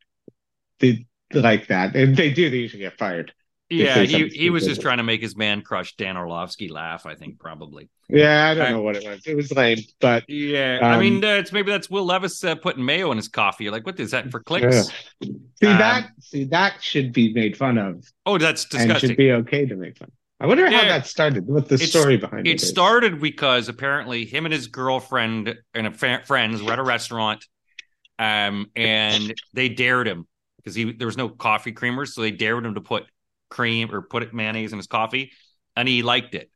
the, 0.81 1.07
like 1.33 1.69
that. 1.69 1.95
And 1.97 2.11
if 2.11 2.17
they 2.17 2.31
do, 2.31 2.51
they 2.51 2.59
usually 2.59 2.83
get 2.83 2.99
fired. 2.99 3.33
yeah, 3.71 4.01
he 4.03 4.29
he 4.29 4.49
was 4.51 4.65
just 4.65 4.81
trying 4.81 4.97
to 4.99 5.03
make 5.03 5.21
his 5.21 5.37
man 5.37 5.61
crush 5.63 5.95
Dan 5.97 6.17
Orlovsky 6.17 6.69
laugh. 6.69 7.05
I 7.07 7.15
think 7.15 7.39
probably. 7.39 7.89
Yeah, 8.09 8.49
I 8.51 8.55
don't 8.55 8.67
I- 8.67 8.71
know 8.71 8.83
what 8.83 8.97
it 8.97 9.07
was. 9.09 9.27
It 9.27 9.35
was 9.37 9.53
lame, 9.53 9.79
but 10.01 10.25
Yeah, 10.29 10.79
I 10.83 10.95
Um, 10.95 11.01
mean, 11.01 11.23
uh, 11.25 11.29
it's 11.35 11.53
maybe 11.53 11.71
that's 11.71 11.91
Will 11.91 12.07
Levis 12.07 12.43
uh, 12.45 12.55
putting 12.55 12.83
mayo 12.85 13.11
in 13.11 13.19
his 13.19 13.29
coffee. 13.29 13.65
You're 13.65 13.73
like, 13.75 13.85
what 13.85 14.01
is 14.01 14.13
that 14.13 14.31
for 14.31 14.39
yeah. 14.39 14.43
clicks? 14.47 14.87
see 15.23 15.67
Um, 15.67 15.79
that, 15.79 16.11
see 16.21 16.45
that 16.45 16.83
should 16.83 17.13
be 17.13 17.33
made 17.35 17.57
fun 17.59 17.77
of 17.77 18.05
Oh, 18.25 18.39
that's 18.39 18.65
and 18.65 18.71
disgusting. 18.73 19.11
should 19.11 19.17
be 19.19 19.33
okay 19.33 19.67
to 19.67 19.77
make 19.77 19.99
fun. 19.99 20.11
I 20.41 20.47
wonder 20.47 20.71
how 20.71 20.83
that 20.83 21.07
started. 21.07 21.47
What 21.47 21.69
the 21.69 21.75
It's- 21.75 21.91
story 21.91 22.17
behind 22.17 22.47
it 22.47 22.51
It 22.51 22.63
is. 22.63 22.69
started 22.69 23.21
because 23.21 23.69
apparently 23.69 24.25
him 24.25 24.47
and 24.47 24.53
his 24.53 24.69
girlfriend 24.69 25.57
and 25.75 25.87
a 25.89 25.91
fa- 25.93 26.23
friends 26.25 26.63
were 26.63 26.73
at 26.73 26.79
a 26.79 26.83
restaurant, 26.85 27.45
um, 28.21 28.71
and 28.77 29.35
they 29.53 29.69
dared 29.69 30.07
him 30.07 30.29
because 30.59 30.77
he 30.77 30.93
there 30.93 31.07
was 31.09 31.17
no 31.17 31.29
coffee 31.29 31.73
creamers, 31.73 32.09
so 32.11 32.21
they 32.21 32.31
dared 32.31 32.65
him 32.65 32.75
to 32.75 32.81
put 32.81 33.07
cream 33.51 33.93
or 33.93 34.03
put 34.03 34.33
mayonnaise 34.33 34.73
in 34.73 34.79
his 34.79 34.87
coffee, 34.87 35.33
and 35.75 35.89
he 35.89 36.03
liked 36.03 36.35
it, 36.37 36.51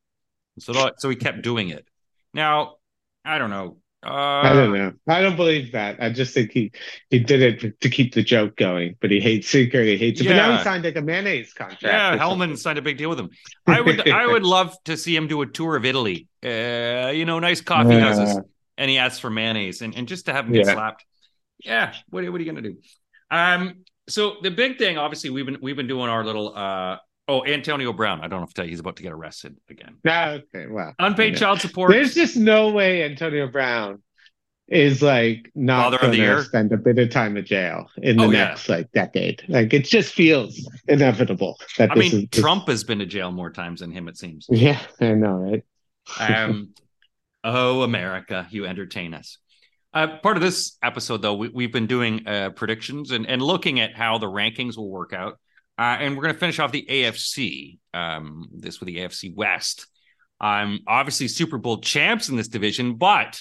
so 0.60 0.92
so 0.98 1.08
he 1.10 1.16
kept 1.16 1.42
doing 1.42 1.68
it. 1.70 1.84
Now, 2.32 2.76
I 3.24 3.38
don't 3.38 3.50
know. 3.50 3.78
Uh, 4.04 4.10
I 4.10 4.52
don't 4.52 4.72
know. 4.72 4.92
I 5.06 5.22
don't 5.22 5.36
believe 5.36 5.72
that. 5.72 6.02
I 6.02 6.10
just 6.10 6.34
think 6.34 6.50
he 6.50 6.72
he 7.08 7.20
did 7.20 7.40
it 7.62 7.80
to 7.80 7.88
keep 7.88 8.14
the 8.14 8.22
joke 8.22 8.56
going, 8.56 8.96
but 9.00 9.12
he 9.12 9.20
hates 9.20 9.48
secretly 9.48 9.96
hates 9.96 10.20
it. 10.20 10.26
But 10.26 10.34
now 10.36 10.56
he 10.56 10.64
signed 10.64 10.82
like 10.84 10.96
a 10.96 11.02
mayonnaise 11.02 11.52
contract. 11.54 11.82
Yeah, 11.84 12.18
Hellmann 12.18 12.38
something. 12.40 12.56
signed 12.56 12.78
a 12.78 12.82
big 12.82 12.98
deal 12.98 13.10
with 13.10 13.20
him. 13.20 13.30
I 13.66 13.80
would 13.80 14.08
I 14.08 14.26
would 14.32 14.42
love 14.42 14.76
to 14.86 14.96
see 14.96 15.14
him 15.14 15.28
do 15.28 15.42
a 15.42 15.46
tour 15.46 15.76
of 15.76 15.84
Italy. 15.84 16.26
Uh, 16.44 17.12
you 17.14 17.24
know, 17.24 17.38
nice 17.38 17.60
coffee 17.60 17.94
Yeah. 17.94 18.00
houses, 18.00 18.40
and 18.76 18.90
he 18.90 18.98
asks 18.98 19.20
for 19.20 19.30
mayonnaise, 19.30 19.82
and, 19.82 19.94
and 19.94 20.08
just 20.08 20.26
to 20.26 20.32
have 20.32 20.46
him 20.46 20.52
get 20.52 20.66
Yeah. 20.66 20.72
slapped. 20.72 21.04
Yeah, 21.60 21.94
what, 22.10 22.24
what 22.32 22.40
are 22.40 22.44
you 22.44 22.50
gonna 22.52 22.62
do? 22.62 22.76
Um, 23.30 23.84
so 24.08 24.38
the 24.42 24.50
big 24.50 24.78
thing, 24.78 24.98
obviously, 24.98 25.30
we've 25.30 25.46
been 25.46 25.58
we've 25.62 25.76
been 25.76 25.86
doing 25.86 26.08
our 26.08 26.24
little 26.24 26.56
uh 26.56 26.96
oh 27.28 27.44
Antonio 27.44 27.92
Brown. 27.92 28.20
I 28.20 28.28
don't 28.28 28.40
know 28.40 28.44
if 28.44 28.50
to 28.50 28.54
tell 28.54 28.64
you 28.64 28.70
he's 28.70 28.80
about 28.80 28.96
to 28.96 29.02
get 29.02 29.12
arrested 29.12 29.56
again. 29.70 29.96
No, 30.04 30.40
okay, 30.54 30.66
well, 30.66 30.94
Unpaid 30.98 31.36
child 31.36 31.60
support. 31.60 31.90
There's 31.90 32.14
just 32.14 32.36
no 32.36 32.70
way 32.70 33.04
Antonio 33.04 33.46
Brown 33.48 34.02
is 34.68 35.02
like 35.02 35.50
not 35.54 36.00
going 36.00 36.12
to 36.12 36.42
spend 36.44 36.72
a 36.72 36.76
bit 36.76 36.98
of 36.98 37.10
time 37.10 37.36
in 37.36 37.44
jail 37.44 37.88
in 37.98 38.16
the 38.16 38.24
Oh, 38.24 38.30
yeah. 38.30 38.44
next 38.44 38.68
like 38.68 38.90
decade. 38.92 39.42
Like 39.48 39.74
it 39.74 39.84
just 39.84 40.14
feels 40.14 40.66
inevitable 40.88 41.58
that 41.78 41.90
I 41.90 41.94
this 41.94 42.12
mean, 42.12 42.28
is 42.32 42.40
Trump 42.40 42.68
has 42.68 42.82
been 42.84 43.00
to 43.00 43.06
jail 43.06 43.30
more 43.32 43.50
times 43.50 43.80
than 43.80 43.90
him. 43.90 44.08
It 44.08 44.16
seems. 44.16 44.46
Yeah, 44.48 44.80
I 45.00 45.12
know, 45.12 45.34
right? 45.34 45.64
Um, 46.18 46.70
oh, 47.44 47.82
America, 47.82 48.46
you 48.50 48.64
entertain 48.64 49.14
us. 49.14 49.38
Uh, 49.94 50.16
part 50.22 50.38
of 50.38 50.42
this 50.42 50.78
episode, 50.82 51.20
though, 51.20 51.34
we, 51.34 51.48
we've 51.50 51.72
been 51.72 51.86
doing 51.86 52.26
uh, 52.26 52.48
predictions 52.50 53.10
and, 53.10 53.26
and 53.26 53.42
looking 53.42 53.78
at 53.78 53.94
how 53.94 54.16
the 54.16 54.26
rankings 54.26 54.76
will 54.78 54.88
work 54.88 55.12
out. 55.12 55.38
Uh, 55.78 55.96
and 56.00 56.16
we're 56.16 56.22
going 56.22 56.34
to 56.34 56.40
finish 56.40 56.58
off 56.58 56.70
the 56.72 56.86
AFC, 56.88 57.78
um, 57.94 58.48
this 58.54 58.78
with 58.80 58.86
the 58.88 58.98
AFC 58.98 59.34
West. 59.34 59.86
Um, 60.40 60.80
obviously, 60.86 61.28
Super 61.28 61.58
Bowl 61.58 61.80
champs 61.80 62.28
in 62.28 62.36
this 62.36 62.48
division, 62.48 62.96
but 62.96 63.40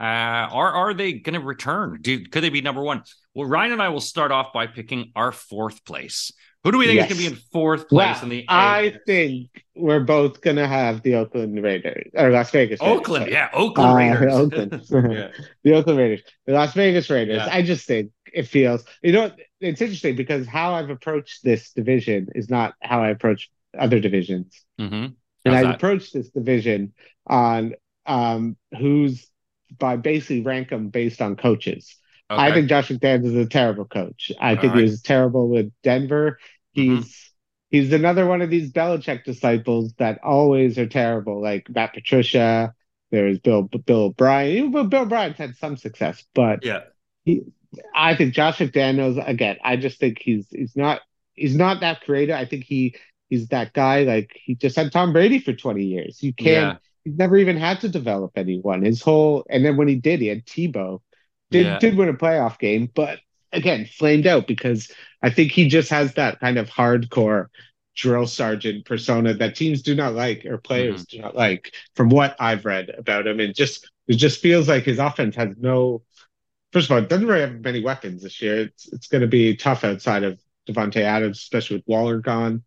uh, 0.00 0.04
are 0.04 0.72
are 0.72 0.94
they 0.94 1.14
going 1.14 1.34
to 1.38 1.44
return? 1.44 1.98
Do, 2.00 2.24
could 2.24 2.42
they 2.42 2.50
be 2.50 2.60
number 2.60 2.82
one? 2.82 3.02
Well, 3.34 3.48
Ryan 3.48 3.72
and 3.72 3.82
I 3.82 3.88
will 3.88 4.00
start 4.00 4.30
off 4.30 4.52
by 4.52 4.66
picking 4.66 5.12
our 5.16 5.32
fourth 5.32 5.84
place. 5.84 6.32
Who 6.64 6.70
do 6.70 6.78
we 6.78 6.86
think 6.86 7.00
is 7.00 7.06
going 7.06 7.20
to 7.22 7.30
be 7.30 7.34
in 7.34 7.42
fourth 7.52 7.88
place 7.88 8.14
Well, 8.16 8.22
in 8.24 8.28
the 8.28 8.44
I 8.48 8.94
think 9.06 9.64
we're 9.74 9.98
both 10.04 10.40
going 10.42 10.56
to 10.56 10.66
have 10.68 11.02
the 11.02 11.16
Oakland 11.16 11.60
Raiders 11.60 12.10
or 12.14 12.30
Las 12.30 12.50
Vegas. 12.52 12.80
Raiders, 12.80 12.96
Oakland? 12.98 13.22
sorry. 13.24 13.32
Yeah, 13.32 13.48
Oakland 13.52 13.90
Uh, 13.90 13.96
Raiders. 13.96 14.32
Oakland. 14.32 14.82
yeah. 15.12 15.28
the 15.64 15.72
Oakland 15.74 15.98
Raiders, 15.98 16.22
the 16.46 16.52
Las 16.52 16.72
Vegas 16.74 17.10
Raiders. 17.10 17.38
Yeah. 17.38 17.48
I 17.50 17.62
just 17.62 17.86
think 17.86 18.12
it 18.32 18.44
feels, 18.46 18.84
you 19.02 19.12
know, 19.12 19.32
it's 19.62 19.80
interesting 19.80 20.16
because 20.16 20.46
how 20.46 20.74
I've 20.74 20.90
approached 20.90 21.44
this 21.44 21.72
division 21.72 22.28
is 22.34 22.50
not 22.50 22.74
how 22.82 23.02
I 23.02 23.10
approach 23.10 23.50
other 23.78 24.00
divisions. 24.00 24.64
Mm-hmm. 24.80 25.14
And 25.44 25.54
I 25.54 25.72
approached 25.72 26.12
this 26.12 26.30
division 26.30 26.92
on 27.26 27.74
um, 28.06 28.56
who's 28.78 29.26
by 29.78 29.96
basically 29.96 30.42
rank 30.42 30.68
them 30.70 30.88
based 30.88 31.22
on 31.22 31.36
coaches. 31.36 31.96
I 32.28 32.52
think 32.52 32.68
Josh 32.68 32.88
McDaniels 32.88 33.26
is 33.26 33.36
a 33.36 33.46
terrible 33.46 33.84
coach. 33.84 34.32
I 34.40 34.54
All 34.54 34.60
think 34.60 34.72
right. 34.72 34.84
he 34.84 34.90
was 34.90 35.02
terrible 35.02 35.48
with 35.48 35.70
Denver. 35.82 36.38
Mhm. 36.76 36.98
He's 37.02 37.30
he's 37.70 37.92
another 37.92 38.26
one 38.26 38.40
of 38.40 38.48
these 38.50 38.72
Belichick 38.72 39.24
disciples 39.24 39.92
that 39.98 40.20
always 40.22 40.78
are 40.78 40.86
terrible, 40.86 41.42
like 41.42 41.68
Matt 41.68 41.92
Patricia. 41.92 42.74
There's 43.10 43.38
Bill 43.38 43.62
Bill 43.62 44.04
O'Brien. 44.04 44.56
Even 44.56 44.72
Bill, 44.72 44.84
Bill 44.84 45.02
O'Brien's 45.02 45.36
had 45.36 45.56
some 45.56 45.76
success, 45.76 46.24
but 46.34 46.64
Yeah. 46.64 46.84
I 47.94 48.14
think 48.16 48.34
Josh 48.34 48.58
McDaniels 48.58 49.22
again. 49.26 49.56
I 49.64 49.76
just 49.76 49.98
think 49.98 50.18
he's 50.20 50.46
he's 50.50 50.76
not 50.76 51.00
he's 51.34 51.56
not 51.56 51.80
that 51.80 52.02
creative. 52.02 52.36
I 52.36 52.44
think 52.44 52.64
he 52.64 52.96
he's 53.30 53.48
that 53.48 53.72
guy 53.72 54.02
like 54.04 54.30
he 54.44 54.54
just 54.54 54.76
had 54.76 54.92
Tom 54.92 55.12
Brady 55.12 55.38
for 55.38 55.52
20 55.52 55.84
years. 55.84 56.22
You 56.22 56.32
can't. 56.34 56.74
Yeah. 56.74 56.76
He's 57.04 57.16
never 57.16 57.36
even 57.36 57.56
had 57.56 57.80
to 57.80 57.88
develop 57.88 58.32
anyone. 58.36 58.82
His 58.84 59.02
whole 59.02 59.44
and 59.50 59.64
then 59.64 59.76
when 59.76 59.88
he 59.88 59.96
did, 59.96 60.20
he 60.20 60.26
had 60.28 60.44
Tebow. 60.46 61.00
Did 61.50 61.66
Yeah. 61.66 61.78
did 61.78 61.96
win 61.96 62.08
a 62.08 62.14
playoff 62.14 62.58
game, 62.58 62.90
but 62.94 63.18
again 63.52 63.86
flamed 63.86 64.26
out 64.26 64.46
because 64.46 64.90
I 65.22 65.30
think 65.30 65.52
he 65.52 65.68
just 65.68 65.90
has 65.90 66.14
that 66.14 66.40
kind 66.40 66.58
of 66.58 66.68
hardcore 66.70 67.46
drill 67.94 68.26
sergeant 68.26 68.86
persona 68.86 69.34
that 69.34 69.54
teams 69.54 69.82
do 69.82 69.94
not 69.94 70.14
like 70.14 70.44
or 70.46 70.56
players 70.58 71.04
Mm-hmm. 71.04 71.16
do 71.16 71.22
not 71.22 71.34
like. 71.36 71.74
From 71.94 72.08
what 72.08 72.36
I've 72.40 72.64
read 72.64 72.90
about 72.96 73.26
him, 73.26 73.40
and 73.40 73.54
just 73.54 73.90
it 74.08 74.16
just 74.16 74.40
feels 74.40 74.68
like 74.68 74.84
his 74.84 74.98
offense 74.98 75.36
has 75.36 75.54
no. 75.58 76.02
First 76.72 76.86
of 76.90 76.92
all, 76.92 77.02
it 77.02 77.08
doesn't 77.08 77.26
really 77.26 77.42
have 77.42 77.60
many 77.60 77.80
weapons 77.80 78.22
this 78.22 78.40
year. 78.40 78.60
It's 78.62 78.92
it's 78.92 79.08
going 79.08 79.20
to 79.22 79.26
be 79.28 79.56
tough 79.56 79.84
outside 79.84 80.24
of 80.24 80.40
Davante 80.68 80.96
Adams, 81.02 81.38
especially 81.38 81.76
with 81.78 81.86
Waller 81.88 82.18
gone, 82.20 82.64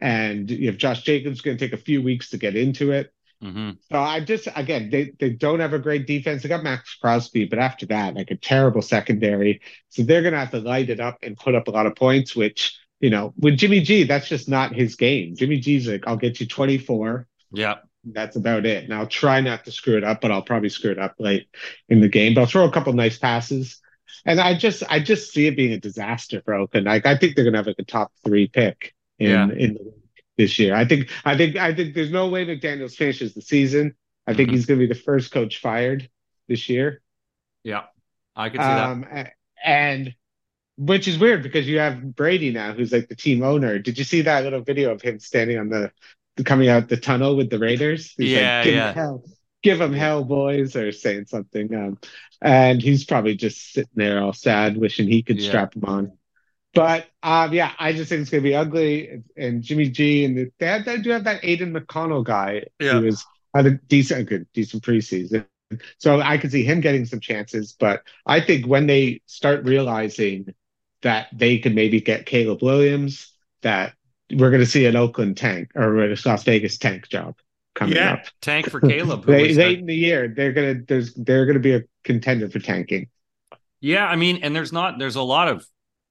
and 0.00 0.50
you 0.50 0.68
have 0.68 0.78
Josh 0.78 1.02
Jacobs 1.02 1.42
going 1.42 1.56
to 1.58 1.64
take 1.64 1.74
a 1.78 1.82
few 1.82 2.02
weeks 2.02 2.30
to 2.30 2.38
get 2.38 2.56
into 2.56 2.92
it. 2.92 3.12
hmm 3.40 3.70
So 3.90 3.98
I 4.00 4.20
just 4.20 4.48
again 4.54 4.90
they 4.90 5.12
they 5.18 5.30
don't 5.30 5.60
have 5.60 5.72
a 5.74 5.78
great 5.78 6.06
defense. 6.06 6.42
They 6.42 6.48
got 6.50 6.64
Maxx 6.64 6.96
Crosby, 6.96 7.46
but 7.46 7.58
after 7.58 7.86
that, 7.86 8.14
like 8.14 8.30
a 8.30 8.36
terrible 8.36 8.82
secondary. 8.82 9.62
So 9.90 10.02
they're 10.02 10.22
gonna 10.22 10.38
have 10.38 10.52
to 10.52 10.60
light 10.60 10.90
it 10.90 11.00
up 11.00 11.18
and 11.22 11.36
put 11.36 11.54
up 11.54 11.68
a 11.68 11.72
lot 11.72 11.86
of 11.86 11.96
points, 11.96 12.36
which 12.36 12.78
you 13.00 13.10
know, 13.10 13.34
with 13.38 13.58
Jimmy 13.58 13.80
G, 13.80 14.04
that's 14.04 14.28
just 14.28 14.48
not 14.48 14.74
his 14.74 14.96
game. 14.96 15.36
Jimmy 15.36 15.58
G's 15.60 15.88
like, 15.88 16.06
I'll 16.06 16.16
get 16.16 16.40
you 16.40 16.46
24. 16.46 17.28
Yeah. 17.50 17.78
That's 18.12 18.36
about 18.36 18.66
it. 18.66 18.84
And 18.84 18.94
I'll 18.94 19.06
try 19.06 19.40
not 19.40 19.64
to 19.64 19.72
screw 19.72 19.96
it 19.96 20.04
up, 20.04 20.20
but 20.20 20.30
I'll 20.30 20.42
probably 20.42 20.68
screw 20.68 20.90
it 20.92 20.98
up 20.98 21.14
late 21.18 21.48
in 21.88 22.00
the 22.00 22.08
game. 22.08 22.34
But 22.34 22.42
I'll 22.42 22.46
throw 22.46 22.64
a 22.64 22.72
couple 22.72 22.92
nice 22.92 23.18
passes. 23.18 23.80
And 24.24 24.40
I 24.40 24.54
just 24.54 24.82
I 24.88 25.00
just 25.00 25.32
see 25.32 25.46
it 25.46 25.56
being 25.56 25.72
a 25.72 25.78
disaster 25.80 26.42
for 26.44 26.54
Oakland. 26.54 26.86
Like 26.86 27.06
I 27.06 27.16
think 27.16 27.34
they're 27.36 27.44
gonna 27.44 27.58
have 27.58 27.66
like 27.66 27.78
a 27.78 27.84
top 27.84 28.12
three 28.24 28.48
pick 28.48 28.94
in 29.18 29.30
Yeah. 29.30 29.44
in 29.44 29.74
the 29.74 29.82
league 29.82 29.92
this 30.36 30.58
year. 30.58 30.74
I 30.74 30.84
think 30.84 31.10
I 31.24 31.36
think 31.36 31.56
I 31.56 31.74
think 31.74 31.94
there's 31.94 32.10
no 32.10 32.28
way 32.28 32.44
McDaniels 32.46 32.94
finishes 32.94 33.34
the 33.34 33.42
season. 33.42 33.94
I 34.26 34.34
think 34.34 34.48
Mhm. 34.50 34.52
he's 34.52 34.66
gonna 34.66 34.78
be 34.80 34.86
the 34.86 34.94
first 34.94 35.30
coach 35.30 35.58
fired 35.58 36.08
this 36.48 36.68
year. 36.68 37.00
Yeah. 37.64 37.84
I 38.34 38.48
could 38.48 38.60
see 38.60 38.66
that. 38.66 38.88
Um 38.90 39.06
a- 39.10 39.32
and 39.64 40.14
which 40.76 41.08
is 41.08 41.18
weird 41.18 41.42
because 41.42 41.66
you 41.66 41.80
have 41.80 42.14
Brady 42.14 42.52
now 42.52 42.72
who's 42.72 42.92
like 42.92 43.08
the 43.08 43.16
team 43.16 43.42
owner. 43.42 43.78
Did 43.80 43.98
you 43.98 44.04
see 44.04 44.22
that 44.22 44.44
little 44.44 44.62
video 44.62 44.92
of 44.92 45.02
him 45.02 45.18
standing 45.18 45.58
on 45.58 45.68
the 45.68 45.90
coming 46.44 46.68
out 46.68 46.88
the 46.88 46.96
tunnel 46.96 47.36
with 47.36 47.50
the 47.50 47.58
Raiders. 47.58 48.14
He's 48.16 48.32
yeah, 48.32 48.56
like, 48.58 48.64
give 48.64 48.74
yeah. 48.74 48.88
Him 48.90 48.94
hell, 48.94 49.24
give 49.62 49.78
them 49.78 49.92
hell, 49.92 50.24
boys, 50.24 50.76
or 50.76 50.92
saying 50.92 51.26
something. 51.26 51.74
Um, 51.74 51.98
and 52.40 52.80
he's 52.80 53.04
probably 53.04 53.36
just 53.36 53.72
sitting 53.72 53.90
there 53.94 54.20
all 54.22 54.32
sad, 54.32 54.76
wishing 54.76 55.08
he 55.08 55.22
could 55.22 55.40
Yeah. 55.40 55.48
strap 55.48 55.74
him 55.74 55.84
on. 55.84 56.12
But 56.74 57.06
um, 57.22 57.52
yeah, 57.52 57.72
I 57.78 57.92
just 57.92 58.08
think 58.08 58.22
it's 58.22 58.30
gonna 58.30 58.42
be 58.42 58.54
ugly. 58.54 59.22
And 59.36 59.62
Jimmy 59.62 59.88
G 59.88 60.24
and 60.24 60.36
the, 60.36 60.52
they, 60.58 60.66
have, 60.66 60.84
they 60.84 60.98
do 60.98 61.10
have 61.10 61.24
that 61.24 61.44
Aidan 61.44 61.76
O'Connell 61.76 62.22
guy 62.22 62.64
Yeah. 62.80 62.92
who 63.00 63.06
was 63.06 63.24
had 63.54 63.66
a 63.66 63.72
decent, 63.72 64.28
good, 64.28 64.46
decent 64.52 64.82
preseason. 64.82 65.46
So 65.98 66.20
I 66.20 66.38
could 66.38 66.52
see 66.52 66.62
him 66.64 66.80
getting 66.80 67.04
some 67.04 67.20
chances. 67.20 67.74
But 67.78 68.02
I 68.26 68.40
think 68.40 68.66
when 68.66 68.86
they 68.86 69.20
start 69.26 69.64
realizing 69.64 70.54
that 71.02 71.28
they 71.32 71.58
could 71.58 71.74
maybe 71.74 72.00
get 72.00 72.26
Caleb 72.26 72.62
Williams, 72.62 73.32
that 73.62 73.94
we're 74.34 74.50
going 74.50 74.60
to 74.60 74.66
see 74.66 74.86
an 74.86 74.96
Oakland 74.96 75.36
tank 75.36 75.70
or 75.74 76.04
a 76.04 76.16
Las 76.24 76.44
Vegas 76.44 76.78
tank 76.78 77.08
job 77.08 77.36
coming 77.74 77.96
Yeah, 77.96 78.14
up. 78.14 78.24
tank 78.42 78.68
for 78.70 78.80
Caleb. 78.88 79.24
They, 79.24 79.48
was 79.48 79.56
late 79.56 79.74
the- 79.74 79.78
in 79.80 79.86
the 79.86 79.94
year, 79.96 80.28
they're 80.34 80.52
gonna 80.52 80.74
there's 80.86 81.14
they're 81.14 81.46
gonna 81.46 81.58
be 81.60 81.74
a 81.74 81.82
contender 82.04 82.48
for 82.48 82.58
tanking. 82.58 83.08
Yeah, 83.80 84.06
I 84.06 84.16
mean, 84.16 84.40
and 84.42 84.54
there's 84.54 84.72
not 84.72 84.98
there's 84.98 85.16
a 85.16 85.22
lot 85.22 85.48
of 85.48 85.64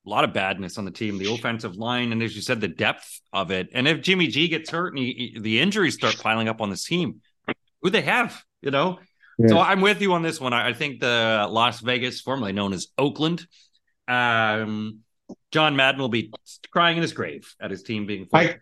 a 0.06 0.10
lot 0.10 0.24
of 0.24 0.32
badness 0.34 0.78
on 0.78 0.86
the 0.86 0.92
team, 0.92 1.18
the 1.18 1.34
offensive 1.34 1.76
line, 1.76 2.14
and 2.14 2.24
as 2.24 2.34
you 2.34 2.42
said, 2.42 2.62
the 2.62 2.68
depth 2.70 3.20
of 3.34 3.52
it. 3.52 3.68
And 3.74 3.88
if 3.90 4.02
Jimmy 4.02 4.28
G 4.28 4.48
gets 4.48 4.70
hurt 4.70 4.94
and 4.94 5.00
he, 5.00 5.32
he- 5.36 5.40
the 5.40 5.60
injuries 5.60 5.96
start 5.96 6.18
piling 6.18 6.48
up 6.48 6.62
on 6.62 6.70
this 6.70 6.86
team, 6.86 7.22
who 7.82 7.90
they 7.90 8.02
have, 8.04 8.42
you 8.62 8.72
know? 8.72 9.00
Yeah. 9.38 9.48
So 9.50 9.60
I'm 9.60 9.82
with 9.82 10.02
you 10.02 10.14
on 10.14 10.22
this 10.24 10.40
one. 10.40 10.54
I, 10.54 10.70
I 10.70 10.74
think 10.74 11.02
the 11.02 11.46
Las 11.50 11.82
Vegas, 11.82 12.22
formerly 12.22 12.54
known 12.54 12.72
as 12.74 12.88
Oakland, 12.98 13.46
um, 14.08 15.00
John 15.52 15.76
Madden 15.76 16.00
will 16.02 16.10
be 16.10 16.32
crying 16.72 16.98
in 16.98 17.02
his 17.02 17.14
grave 17.14 17.54
at 17.60 17.72
his 17.72 17.84
team 17.84 18.06
being 18.06 18.28
I- 18.34 18.46
fired. 18.48 18.62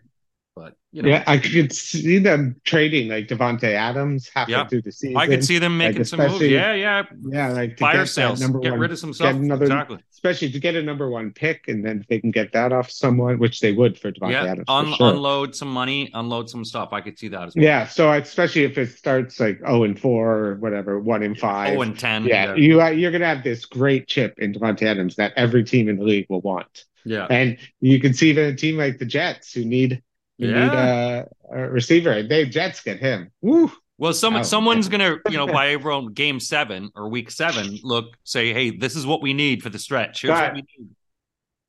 But 0.54 0.74
you 0.90 1.02
know, 1.02 1.10
Yeah, 1.10 1.22
I 1.26 1.36
could 1.36 1.70
see 1.70 2.18
them 2.18 2.58
trading 2.64 3.08
like 3.08 3.28
Davante 3.28 3.64
Adams 3.64 4.30
halfway 4.34 4.54
Yeah. 4.54 4.66
through 4.66 4.82
the 4.82 4.92
season. 4.92 5.18
I 5.18 5.26
could 5.26 5.44
see 5.44 5.58
them 5.58 5.78
like, 5.78 5.90
making 5.90 6.04
some 6.04 6.18
moves. 6.18 6.40
Yeah, 6.40 6.72
yeah, 6.72 7.02
yeah, 7.28 7.48
like 7.52 7.78
fire 7.78 8.06
sales, 8.06 8.40
number 8.40 8.60
get 8.60 8.70
one, 8.70 8.80
rid 8.80 8.90
of 8.90 8.98
some 8.98 9.12
stuff. 9.12 9.34
another, 9.34 9.64
exactly. 9.66 9.98
Especially 10.16 10.50
to 10.50 10.58
get 10.58 10.74
a 10.74 10.82
number 10.82 11.10
one 11.10 11.30
pick, 11.30 11.68
and 11.68 11.84
then 11.84 12.00
if 12.00 12.06
they 12.06 12.18
can 12.18 12.30
get 12.30 12.50
that 12.52 12.72
off 12.72 12.90
someone, 12.90 13.38
which 13.38 13.60
they 13.60 13.72
would 13.72 13.98
for 13.98 14.10
Davante 14.10 14.30
Yeah, 14.32 14.44
Adams. 14.44 14.64
un- 14.66 14.94
sure. 14.94 15.10
unload 15.10 15.54
some 15.54 15.70
money, 15.70 16.10
unload 16.14 16.48
some 16.48 16.64
stuff. 16.64 16.88
I 16.92 17.02
could 17.02 17.18
see 17.18 17.28
that 17.28 17.48
as 17.48 17.54
well. 17.54 17.62
Yeah, 17.62 17.86
so 17.86 18.10
especially 18.10 18.64
if 18.64 18.78
it 18.78 18.96
starts 18.96 19.38
like 19.38 19.58
zero 19.58 19.84
and 19.84 20.00
four 20.00 20.38
or 20.38 20.54
whatever, 20.54 20.98
one 20.98 21.22
and 21.22 21.38
five. 21.38 21.76
Oh, 21.76 21.82
and 21.82 21.98
ten. 21.98 22.24
yeah, 22.24 22.54
you 22.54 22.80
uh, 22.80 22.88
you're 22.88 23.12
gonna 23.12 23.26
have 23.26 23.44
this 23.44 23.66
great 23.66 24.08
chip 24.08 24.38
in 24.38 24.54
Davante 24.54 24.84
Adams 24.84 25.16
that 25.16 25.34
every 25.36 25.64
team 25.64 25.90
in 25.90 25.98
the 25.98 26.04
league 26.04 26.26
will 26.30 26.40
want, 26.40 26.86
yeah. 27.04 27.26
and 27.28 27.58
you 27.82 28.00
can 28.00 28.14
see 28.14 28.30
even 28.30 28.46
a 28.46 28.56
team 28.56 28.78
like 28.78 28.96
the 28.98 29.04
Jets 29.04 29.52
who 29.52 29.66
need 29.66 30.02
who 30.38 30.46
need 30.46 30.54
a, 30.72 31.28
a 31.52 31.68
receiver. 31.68 32.22
They 32.22 32.46
Jets 32.46 32.82
get 32.82 33.00
him. 33.00 33.30
Woo! 33.42 33.70
Well, 33.98 34.12
someone 34.12 34.40
Oh, 34.42 34.44
someone's 34.44 34.88
gonna, 34.88 35.16
you 35.30 35.36
know, 35.36 35.46
by 35.46 35.72
around 35.72 36.14
game 36.14 36.38
seven 36.40 36.90
or 36.94 37.08
week 37.08 37.30
seven, 37.30 37.78
look, 37.82 38.16
say, 38.24 38.52
hey, 38.52 38.76
this 38.76 38.94
is 38.94 39.06
what 39.06 39.22
we 39.22 39.32
need 39.32 39.62
for 39.62 39.70
the 39.70 39.78
stretch. 39.78 40.22
Here's 40.22 40.32
what 40.32 40.54
we 40.54 40.62
need. 40.62 40.88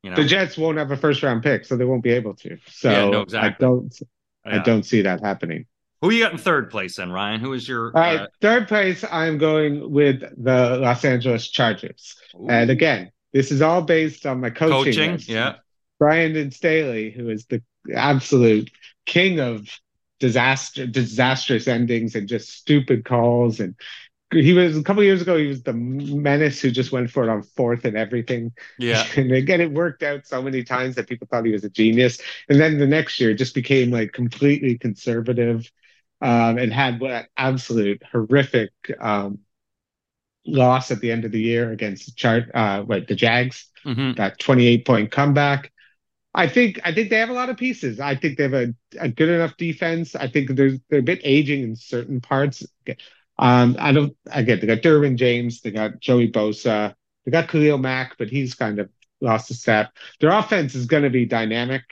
You 0.02 0.10
know, 0.10 0.16
The 0.16 0.24
Jets 0.24 0.56
won't 0.56 0.78
have 0.78 0.90
a 0.90 0.96
first 0.96 1.22
round 1.22 1.42
pick, 1.42 1.64
so 1.64 1.76
they 1.76 1.84
won't 1.84 2.02
be 2.02 2.10
able 2.10 2.34
to. 2.36 2.56
So 2.68 2.90
Yeah, 2.90 3.10
no, 3.10 3.26
I 3.38 3.56
don't 3.58 3.98
I 4.44 4.58
don't 4.58 4.84
see 4.84 5.02
that 5.02 5.20
happening. 5.20 5.66
Who 6.00 6.10
you 6.10 6.22
got 6.22 6.32
in 6.32 6.38
third 6.38 6.70
place 6.70 6.96
then, 6.96 7.10
Ryan? 7.10 7.40
Who 7.40 7.52
is 7.54 7.68
your 7.68 7.86
All 7.86 8.00
right, 8.00 8.20
uh, 8.20 8.26
third 8.40 8.68
place, 8.68 9.04
I'm 9.10 9.36
going 9.36 9.90
with 9.90 10.20
the 10.20 10.78
Los 10.80 11.04
Angeles 11.04 11.48
Chargers. 11.48 12.14
And 12.48 12.70
again, 12.70 13.10
this 13.32 13.50
is 13.50 13.62
all 13.62 13.82
based 13.82 14.24
on 14.24 14.40
my 14.40 14.50
coaching. 14.50 15.16
coaching? 15.16 15.34
Yeah. 15.34 15.56
Brandon 15.98 16.52
Staley, 16.52 17.10
who 17.10 17.28
is 17.30 17.46
the 17.46 17.62
absolute 17.92 18.70
king 19.06 19.40
of 19.40 19.68
disaster, 20.20 20.86
disastrous 20.86 21.68
endings 21.68 22.14
and 22.14 22.28
just 22.28 22.50
stupid 22.50 23.04
calls. 23.04 23.60
And 23.60 23.74
he 24.32 24.52
was 24.52 24.76
a 24.76 24.82
couple 24.82 25.02
years 25.02 25.22
ago, 25.22 25.36
he 25.36 25.46
was 25.46 25.62
the 25.62 25.72
menace 25.72 26.60
who 26.60 26.70
just 26.70 26.92
went 26.92 27.10
for 27.10 27.24
it 27.24 27.30
on 27.30 27.42
fourth 27.42 27.84
and 27.84 27.96
everything. 27.96 28.52
Yeah. 28.78 29.06
And 29.16 29.32
again, 29.32 29.60
it 29.60 29.72
worked 29.72 30.02
out 30.02 30.26
so 30.26 30.42
many 30.42 30.64
times 30.64 30.96
that 30.96 31.08
people 31.08 31.26
thought 31.30 31.46
he 31.46 31.52
was 31.52 31.64
a 31.64 31.70
genius. 31.70 32.20
And 32.48 32.60
then 32.60 32.78
the 32.78 32.86
next 32.86 33.20
year, 33.20 33.30
it 33.30 33.38
just 33.38 33.54
became 33.54 33.90
like 33.90 34.12
completely 34.12 34.78
conservative 34.78 35.70
um, 36.20 36.58
and 36.58 36.72
had 36.72 37.00
what 37.00 37.28
absolute 37.36 38.02
horrific 38.12 38.70
um, 39.00 39.40
loss 40.46 40.90
at 40.90 41.00
the 41.00 41.10
end 41.10 41.24
of 41.24 41.32
the 41.32 41.40
year 41.40 41.70
against 41.70 42.06
the 42.06 42.12
chart, 42.12 42.50
uh, 42.54 42.82
what 42.82 43.06
the 43.08 43.14
Jags 43.14 43.66
hmm 43.84 44.12
that 44.16 44.38
28 44.38 44.86
point 44.86 45.10
comeback. 45.10 45.72
I 46.34 46.46
think 46.48 46.80
I 46.84 46.92
think 46.92 47.10
they 47.10 47.16
have 47.18 47.30
a 47.30 47.34
lot 47.34 47.48
of 47.50 47.56
pieces. 47.56 47.98
I 48.00 48.14
think 48.14 48.36
they 48.36 48.44
have 48.44 48.54
a, 48.54 48.74
a 49.00 49.08
good 49.08 49.28
enough 49.28 49.56
defense. 49.56 50.14
I 50.14 50.28
think 50.28 50.50
there's 50.54 50.78
they're 50.88 51.00
a 51.00 51.02
bit 51.02 51.20
aging 51.24 51.62
in 51.62 51.76
certain 51.76 52.20
parts. 52.20 52.64
Um, 53.38 53.76
I 53.78 53.92
don't 53.92 54.16
again 54.30 54.60
they 54.60 54.66
got 54.66 54.78
Derwin 54.82 55.16
James, 55.16 55.60
they 55.62 55.70
got 55.70 56.00
Joey 56.00 56.30
Bosa, 56.30 56.94
they 57.24 57.30
got 57.32 57.48
Khalil 57.48 57.78
Mack, 57.78 58.16
but 58.18 58.28
he's 58.28 58.54
kind 58.54 58.78
of 58.78 58.90
lost 59.20 59.50
a 59.50 59.54
step. 59.54 59.92
Their 60.20 60.30
offense 60.30 60.74
is 60.74 60.86
going 60.86 61.02
to 61.04 61.10
be 61.10 61.24
dynamic, 61.26 61.82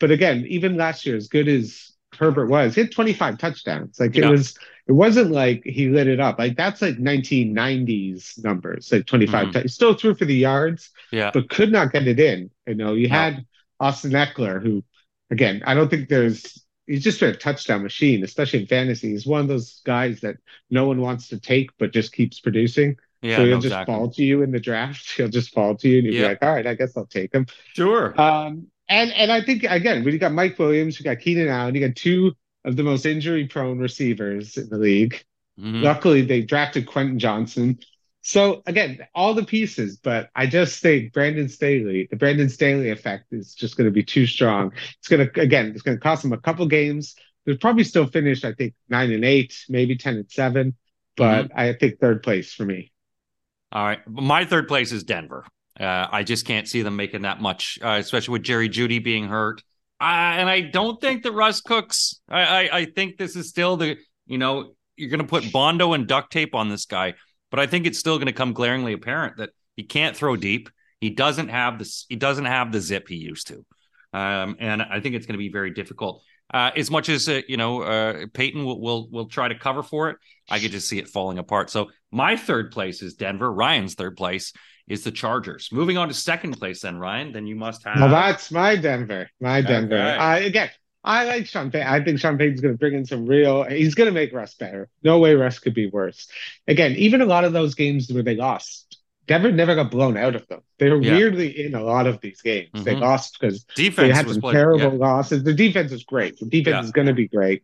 but 0.00 0.10
again, 0.10 0.44
even 0.48 0.76
last 0.76 1.04
year, 1.04 1.16
as 1.16 1.28
good 1.28 1.48
as 1.48 1.92
Herbert 2.18 2.46
was, 2.48 2.74
he 2.74 2.82
had 2.82 2.92
25 2.92 3.38
touchdowns. 3.38 3.98
Like 3.98 4.14
Yeah. 4.16 4.28
it 4.28 4.30
was, 4.30 4.56
it 4.86 4.92
wasn't 4.92 5.30
like 5.32 5.62
he 5.64 5.88
lit 5.88 6.06
it 6.06 6.20
up. 6.20 6.38
Like 6.38 6.56
that's 6.56 6.80
like 6.80 6.96
1990s 6.98 8.42
numbers, 8.44 8.90
like 8.92 9.06
25. 9.06 9.48
Mhm. 9.48 9.52
tou- 9.62 9.68
Still 9.68 9.94
threw 9.94 10.14
for 10.14 10.24
the 10.24 10.34
yards, 10.36 10.90
Yeah. 11.10 11.30
but 11.34 11.48
could 11.50 11.72
not 11.72 11.92
get 11.92 12.06
it 12.06 12.20
in. 12.20 12.50
You 12.66 12.74
know, 12.76 12.94
you 12.94 13.08
No. 13.08 13.14
had 13.14 13.44
Austin 13.84 14.12
Ekeler, 14.12 14.62
who, 14.62 14.82
again, 15.30 15.62
I 15.66 15.74
don't 15.74 15.88
think 15.90 16.08
there's. 16.08 16.60
He's 16.86 17.02
just 17.02 17.22
a 17.22 17.32
touchdown 17.34 17.82
machine, 17.82 18.22
especially 18.24 18.60
in 18.60 18.66
fantasy. 18.66 19.10
He's 19.10 19.26
one 19.26 19.40
of 19.40 19.48
those 19.48 19.80
guys 19.86 20.20
that 20.20 20.36
no 20.68 20.86
one 20.86 21.00
wants 21.00 21.28
to 21.28 21.40
take, 21.40 21.70
but 21.78 21.92
just 21.92 22.12
keeps 22.12 22.40
producing. 22.40 22.96
Yeah. 23.22 23.36
so 23.36 23.42
he'll 23.44 23.54
no, 23.56 23.60
just 23.62 23.66
exactly. 23.72 23.94
fall 23.94 24.10
to 24.10 24.22
you 24.22 24.42
in 24.42 24.50
the 24.52 24.60
draft. 24.60 25.10
He'll 25.16 25.28
just 25.30 25.54
fall 25.54 25.74
to 25.76 25.88
you, 25.88 25.96
and 25.98 26.06
you'll 26.06 26.14
Yeah. 26.16 26.22
be 26.22 26.28
like, 26.28 26.42
"All 26.42 26.52
right, 26.54 26.66
I 26.66 26.74
guess 26.74 26.94
I'll 26.96 27.06
take 27.06 27.32
him." 27.32 27.46
Sure. 27.72 28.12
Um, 28.20 28.66
and 28.88 29.12
and 29.12 29.32
I 29.32 29.40
think 29.40 29.64
again, 29.64 30.04
we 30.04 30.18
got 30.18 30.32
Mike 30.32 30.58
Williams, 30.58 30.98
we 30.98 31.04
got 31.04 31.20
Keenan 31.20 31.48
Allen, 31.48 31.74
you 31.74 31.80
got 31.86 31.96
two 31.96 32.34
of 32.66 32.76
the 32.76 32.82
most 32.82 33.06
injury-prone 33.06 33.78
receivers 33.78 34.58
in 34.58 34.68
the 34.68 34.76
league. 34.78 35.22
Mhm. 35.58 35.82
Luckily, 35.82 36.20
they 36.22 36.42
drafted 36.42 36.84
Quentin 36.86 37.18
Johnston. 37.18 37.78
So 38.26 38.62
again, 38.64 39.00
all 39.14 39.34
the 39.34 39.44
pieces, 39.44 39.98
but 39.98 40.30
I 40.34 40.46
just 40.46 40.80
think 40.80 41.12
Brandon 41.12 41.46
Staley, 41.46 42.08
the 42.10 42.16
Brandon 42.16 42.48
Staley 42.48 42.88
effect 42.88 43.26
is 43.32 43.54
just 43.54 43.76
going 43.76 43.84
to 43.84 43.90
be 43.90 44.02
too 44.02 44.26
strong. 44.26 44.72
It's 44.98 45.08
going 45.08 45.28
to 45.28 45.40
again, 45.40 45.66
it's 45.66 45.82
going 45.82 45.98
to 45.98 46.00
cost 46.00 46.22
them 46.22 46.32
a 46.32 46.38
couple 46.38 46.66
games. 46.66 47.16
They'll 47.44 47.58
probably 47.58 47.84
still 47.84 48.06
finish, 48.06 48.42
I 48.42 48.54
think, 48.54 48.72
nine 48.88 49.12
and 49.12 49.26
eight, 49.26 49.66
maybe 49.68 49.98
ten 49.98 50.16
and 50.16 50.30
seven, 50.30 50.74
but 51.18 51.50
I 51.54 51.74
think 51.74 52.00
third 52.00 52.22
place 52.22 52.54
for 52.54 52.64
me. 52.64 52.92
All 53.70 53.84
right. 53.84 54.00
My 54.08 54.46
third 54.46 54.68
place 54.68 54.90
is 54.90 55.04
Denver. 55.04 55.44
Uh, 55.78 56.06
I 56.10 56.22
just 56.22 56.46
can't 56.46 56.66
see 56.66 56.80
them 56.80 56.96
making 56.96 57.22
that 57.22 57.42
much, 57.42 57.78
uh, 57.82 57.98
especially 58.00 58.32
with 58.32 58.42
Jerry 58.42 58.70
Jeudy 58.70 59.04
being 59.04 59.28
hurt. 59.28 59.62
Uh, 60.00 60.04
and 60.04 60.48
I 60.48 60.62
don't 60.62 60.98
think 60.98 61.24
that 61.24 61.32
Russ 61.32 61.60
Cooks. 61.60 62.22
I, 62.26 62.40
I, 62.40 62.78
I 62.78 62.84
think 62.86 63.18
this 63.18 63.36
is 63.36 63.50
still 63.50 63.76
the 63.76 63.98
you 64.26 64.38
know 64.38 64.72
you're 64.96 65.10
going 65.10 65.20
to 65.20 65.26
put 65.26 65.52
Bondo 65.52 65.92
and 65.92 66.06
duct 66.06 66.32
tape 66.32 66.54
on 66.54 66.70
this 66.70 66.86
guy, 66.86 67.14
but 67.50 67.60
I 67.60 67.66
think 67.66 67.86
it's 67.86 67.98
still 67.98 68.16
going 68.16 68.26
to 68.26 68.32
come 68.32 68.52
glaringly 68.52 68.92
apparent 68.92 69.38
that 69.38 69.50
he 69.76 69.82
can't 69.82 70.16
throw 70.16 70.36
deep. 70.36 70.68
He 71.00 71.10
doesn't 71.10 71.48
have 71.48 71.78
this. 71.78 72.06
He 72.08 72.16
doesn't 72.16 72.46
have 72.46 72.72
the 72.72 72.80
zip 72.80 73.08
he 73.08 73.16
used 73.16 73.48
to, 73.48 73.64
um, 74.12 74.56
and 74.58 74.82
I 74.82 75.00
think 75.00 75.14
it's 75.14 75.26
going 75.26 75.34
to 75.34 75.38
be 75.38 75.50
very 75.50 75.70
difficult. 75.70 76.22
Uh, 76.52 76.70
as 76.76 76.90
much 76.90 77.08
as 77.08 77.28
uh, 77.28 77.40
you 77.48 77.56
know, 77.56 77.82
uh, 77.82 78.26
Payton 78.32 78.64
will, 78.64 78.80
will 78.80 79.10
will 79.10 79.26
try 79.26 79.48
to 79.48 79.54
cover 79.54 79.82
for 79.82 80.10
it. 80.10 80.16
I 80.48 80.60
could 80.60 80.72
just 80.72 80.88
see 80.88 80.98
it 80.98 81.08
falling 81.08 81.38
apart. 81.38 81.70
So 81.70 81.90
my 82.10 82.36
third 82.36 82.70
place 82.70 83.02
is 83.02 83.14
Denver. 83.14 83.52
Ryan's 83.52 83.94
third 83.94 84.16
place 84.16 84.52
is 84.86 85.04
the 85.04 85.10
Chargers. 85.10 85.70
Moving 85.72 85.96
on 85.96 86.08
to 86.08 86.14
second 86.14 86.52
place, 86.58 86.82
then 86.82 86.98
Ryan. 86.98 87.32
Then 87.32 87.46
you 87.46 87.56
must 87.56 87.84
have. 87.84 87.98
Well, 87.98 88.10
that's 88.10 88.50
my 88.50 88.76
Denver. 88.76 89.28
My 89.40 89.62
Denver. 89.62 89.94
Okay. 89.94 90.02
I 90.02 90.38
again, 90.40 90.70
I 91.04 91.24
like 91.24 91.46
Sean 91.46 91.70
Payton. 91.70 91.86
I 91.86 92.02
think 92.02 92.18
Sean 92.18 92.38
Payton's 92.38 92.62
going 92.62 92.74
to 92.74 92.78
bring 92.78 92.94
in 92.94 93.04
some 93.04 93.26
real. 93.26 93.64
He's 93.64 93.94
going 93.94 94.06
to 94.06 94.12
make 94.12 94.32
Russ 94.32 94.54
better. 94.54 94.88
No 95.02 95.18
way 95.18 95.34
Russ 95.34 95.58
could 95.58 95.74
be 95.74 95.86
worse. 95.86 96.28
Again, 96.66 96.92
even 96.92 97.20
a 97.20 97.26
lot 97.26 97.44
of 97.44 97.52
those 97.52 97.74
games 97.74 98.10
where 98.10 98.22
they 98.22 98.36
lost, 98.36 98.98
Denver 99.26 99.52
never 99.52 99.74
got 99.74 99.90
blown 99.90 100.16
out 100.16 100.34
of 100.34 100.46
them. 100.48 100.60
They 100.78 100.90
were 100.90 101.02
Yeah. 101.02 101.16
weirdly 101.16 101.66
in 101.66 101.74
a 101.74 101.82
lot 101.82 102.06
of 102.06 102.20
these 102.22 102.40
games. 102.40 102.70
They 102.72 102.94
Mhm. 102.94 103.00
lost 103.00 103.38
because 103.38 103.64
defense 103.76 104.08
they 104.08 104.14
had 104.14 104.28
some 104.30 104.40
terrible 104.40 104.80
yeah. 104.92 104.98
losses. 105.06 105.42
The 105.44 105.54
defense 105.54 105.92
is 105.92 106.04
great. 106.04 106.38
The 106.38 106.46
defense 106.46 106.74
Yeah. 106.74 106.84
is 106.84 106.90
going 106.92 107.06
to 107.08 107.14
be 107.14 107.28
great. 107.28 107.62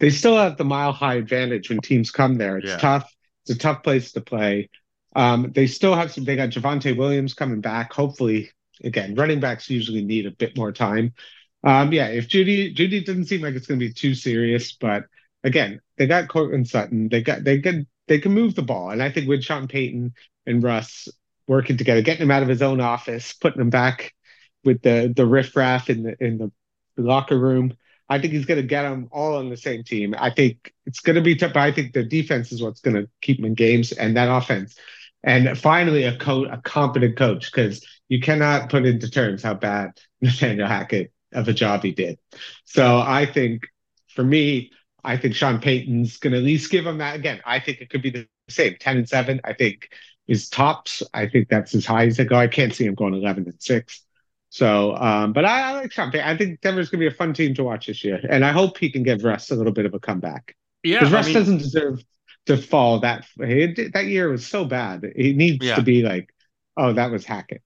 They 0.00 0.10
still 0.10 0.36
have 0.36 0.56
the 0.56 0.64
mile 0.64 0.92
high 0.92 1.14
advantage 1.14 1.68
when 1.68 1.80
teams 1.80 2.10
come 2.10 2.38
there. 2.38 2.58
It's 2.58 2.76
tough. 2.80 3.10
It's 3.42 3.50
a 3.52 3.58
tough 3.58 3.82
place 3.82 4.12
to 4.12 4.20
play. 4.20 4.68
Um, 5.14 5.52
they 5.54 5.66
still 5.68 5.94
have 5.94 6.12
some. 6.12 6.24
They 6.24 6.36
got 6.36 6.50
Javonte 6.50 6.96
Williams 6.96 7.34
coming 7.34 7.60
back. 7.60 7.92
Hopefully, 7.92 8.50
again, 8.84 9.14
running 9.14 9.40
backs 9.40 9.70
usually 9.70 10.04
need 10.04 10.26
a 10.26 10.30
bit 10.32 10.56
more 10.56 10.72
time. 10.72 11.14
Um, 11.64 11.92
yeah, 11.92 12.08
if 12.08 12.28
Jeudy 12.28 12.74
Jeudy 12.74 13.04
doesn't 13.04 13.26
seem 13.26 13.40
like 13.40 13.54
it's 13.54 13.66
going 13.66 13.80
to 13.80 13.86
be 13.86 13.92
too 13.92 14.14
serious, 14.14 14.72
but 14.72 15.04
again, 15.42 15.80
they 15.98 16.06
got 16.06 16.28
Courtland 16.28 16.68
Sutton. 16.68 17.08
They 17.08 17.22
got 17.22 17.44
they 17.44 17.60
can 17.60 17.86
they 18.08 18.18
can 18.18 18.32
move 18.32 18.54
the 18.54 18.62
ball, 18.62 18.90
and 18.90 19.02
I 19.02 19.10
think 19.10 19.28
with 19.28 19.42
Sean 19.44 19.68
Payton 19.68 20.14
and 20.46 20.62
Russ 20.62 21.08
working 21.48 21.76
together, 21.76 22.02
getting 22.02 22.22
him 22.22 22.30
out 22.30 22.42
of 22.42 22.48
his 22.48 22.62
own 22.62 22.80
office, 22.80 23.32
putting 23.32 23.60
him 23.60 23.70
back 23.70 24.14
with 24.64 24.82
the 24.82 25.12
the 25.14 25.26
riffraff 25.26 25.90
in 25.90 26.02
the 26.02 26.16
in 26.24 26.38
the 26.38 26.52
locker 26.96 27.38
room. 27.38 27.74
I 28.08 28.20
think 28.20 28.32
he's 28.32 28.46
going 28.46 28.60
to 28.60 28.66
get 28.66 28.82
them 28.82 29.08
all 29.10 29.34
on 29.34 29.50
the 29.50 29.56
same 29.56 29.82
team. 29.82 30.14
I 30.16 30.30
think 30.30 30.72
it's 30.86 31.00
going 31.00 31.16
to 31.16 31.22
be 31.22 31.34
tough, 31.34 31.52
but 31.54 31.62
I 31.62 31.72
think 31.72 31.92
the 31.92 32.04
defense 32.04 32.52
is 32.52 32.62
what's 32.62 32.80
going 32.80 32.94
to 32.94 33.08
keep 33.20 33.38
them 33.38 33.46
in 33.46 33.54
games 33.54 33.90
and 33.90 34.16
that 34.16 34.28
offense. 34.30 34.76
And 35.24 35.58
finally, 35.58 36.04
a 36.04 36.16
coach, 36.16 36.48
a 36.52 36.58
competent 36.58 37.16
coach, 37.16 37.50
because 37.50 37.84
you 38.08 38.20
cannot 38.20 38.70
put 38.70 38.86
into 38.86 39.10
terms 39.10 39.42
how 39.42 39.54
bad 39.54 39.98
Nathaniel 40.20 40.68
Hackett 40.68 41.12
of 41.32 41.48
a 41.48 41.52
job 41.52 41.82
he 41.82 41.92
did. 41.92 42.18
So 42.64 42.98
I 42.98 43.26
think 43.26 43.66
for 44.08 44.24
me, 44.24 44.72
I 45.04 45.16
think 45.16 45.34
Sean 45.34 45.60
Payton's 45.60 46.16
going 46.16 46.32
to 46.32 46.38
at 46.38 46.44
least 46.44 46.70
give 46.70 46.86
him 46.86 46.98
that 46.98 47.16
again. 47.16 47.40
I 47.44 47.60
think 47.60 47.80
it 47.80 47.90
could 47.90 48.02
be 48.02 48.10
the 48.10 48.28
same 48.48 48.76
10 48.78 48.96
and 48.98 49.08
7. 49.08 49.40
I 49.44 49.52
think 49.52 49.88
is 50.26 50.48
tops. 50.48 51.02
I 51.14 51.28
think 51.28 51.48
that's 51.48 51.74
as 51.74 51.86
high 51.86 52.06
as 52.06 52.16
they 52.16 52.24
go. 52.24 52.36
I 52.36 52.48
can't 52.48 52.74
see 52.74 52.86
him 52.86 52.94
going 52.94 53.14
11 53.14 53.44
and 53.44 53.62
6. 53.62 54.02
So, 54.48 54.96
um, 54.96 55.32
but 55.32 55.44
I, 55.44 55.60
I 55.60 55.72
like 55.72 55.92
Sean 55.92 56.10
Payton. 56.10 56.26
I 56.26 56.36
think 56.36 56.60
Denver's 56.60 56.88
going 56.88 57.00
to 57.00 57.08
be 57.08 57.14
a 57.14 57.16
fun 57.16 57.34
team 57.34 57.54
to 57.54 57.64
watch 57.64 57.86
this 57.86 58.02
year. 58.02 58.20
And 58.28 58.44
I 58.44 58.52
hope 58.52 58.78
he 58.78 58.90
can 58.90 59.02
give 59.02 59.22
Russ 59.22 59.50
a 59.50 59.54
little 59.54 59.72
bit 59.72 59.86
of 59.86 59.94
a 59.94 60.00
comeback. 60.00 60.56
Yeah. 60.82 61.00
Because 61.00 61.12
Russ 61.12 61.26
I 61.26 61.28
mean, 61.28 61.34
doesn't 61.34 61.58
deserve 61.58 62.04
to 62.46 62.56
fall 62.56 63.00
that. 63.00 63.26
that 63.36 64.06
year 64.06 64.30
was 64.30 64.46
so 64.46 64.64
bad. 64.64 65.04
He 65.14 65.32
needs 65.32 65.64
yeah. 65.64 65.76
to 65.76 65.82
be 65.82 66.02
like, 66.02 66.32
oh, 66.76 66.92
that 66.92 67.10
was 67.10 67.24
Hackett. 67.24 67.62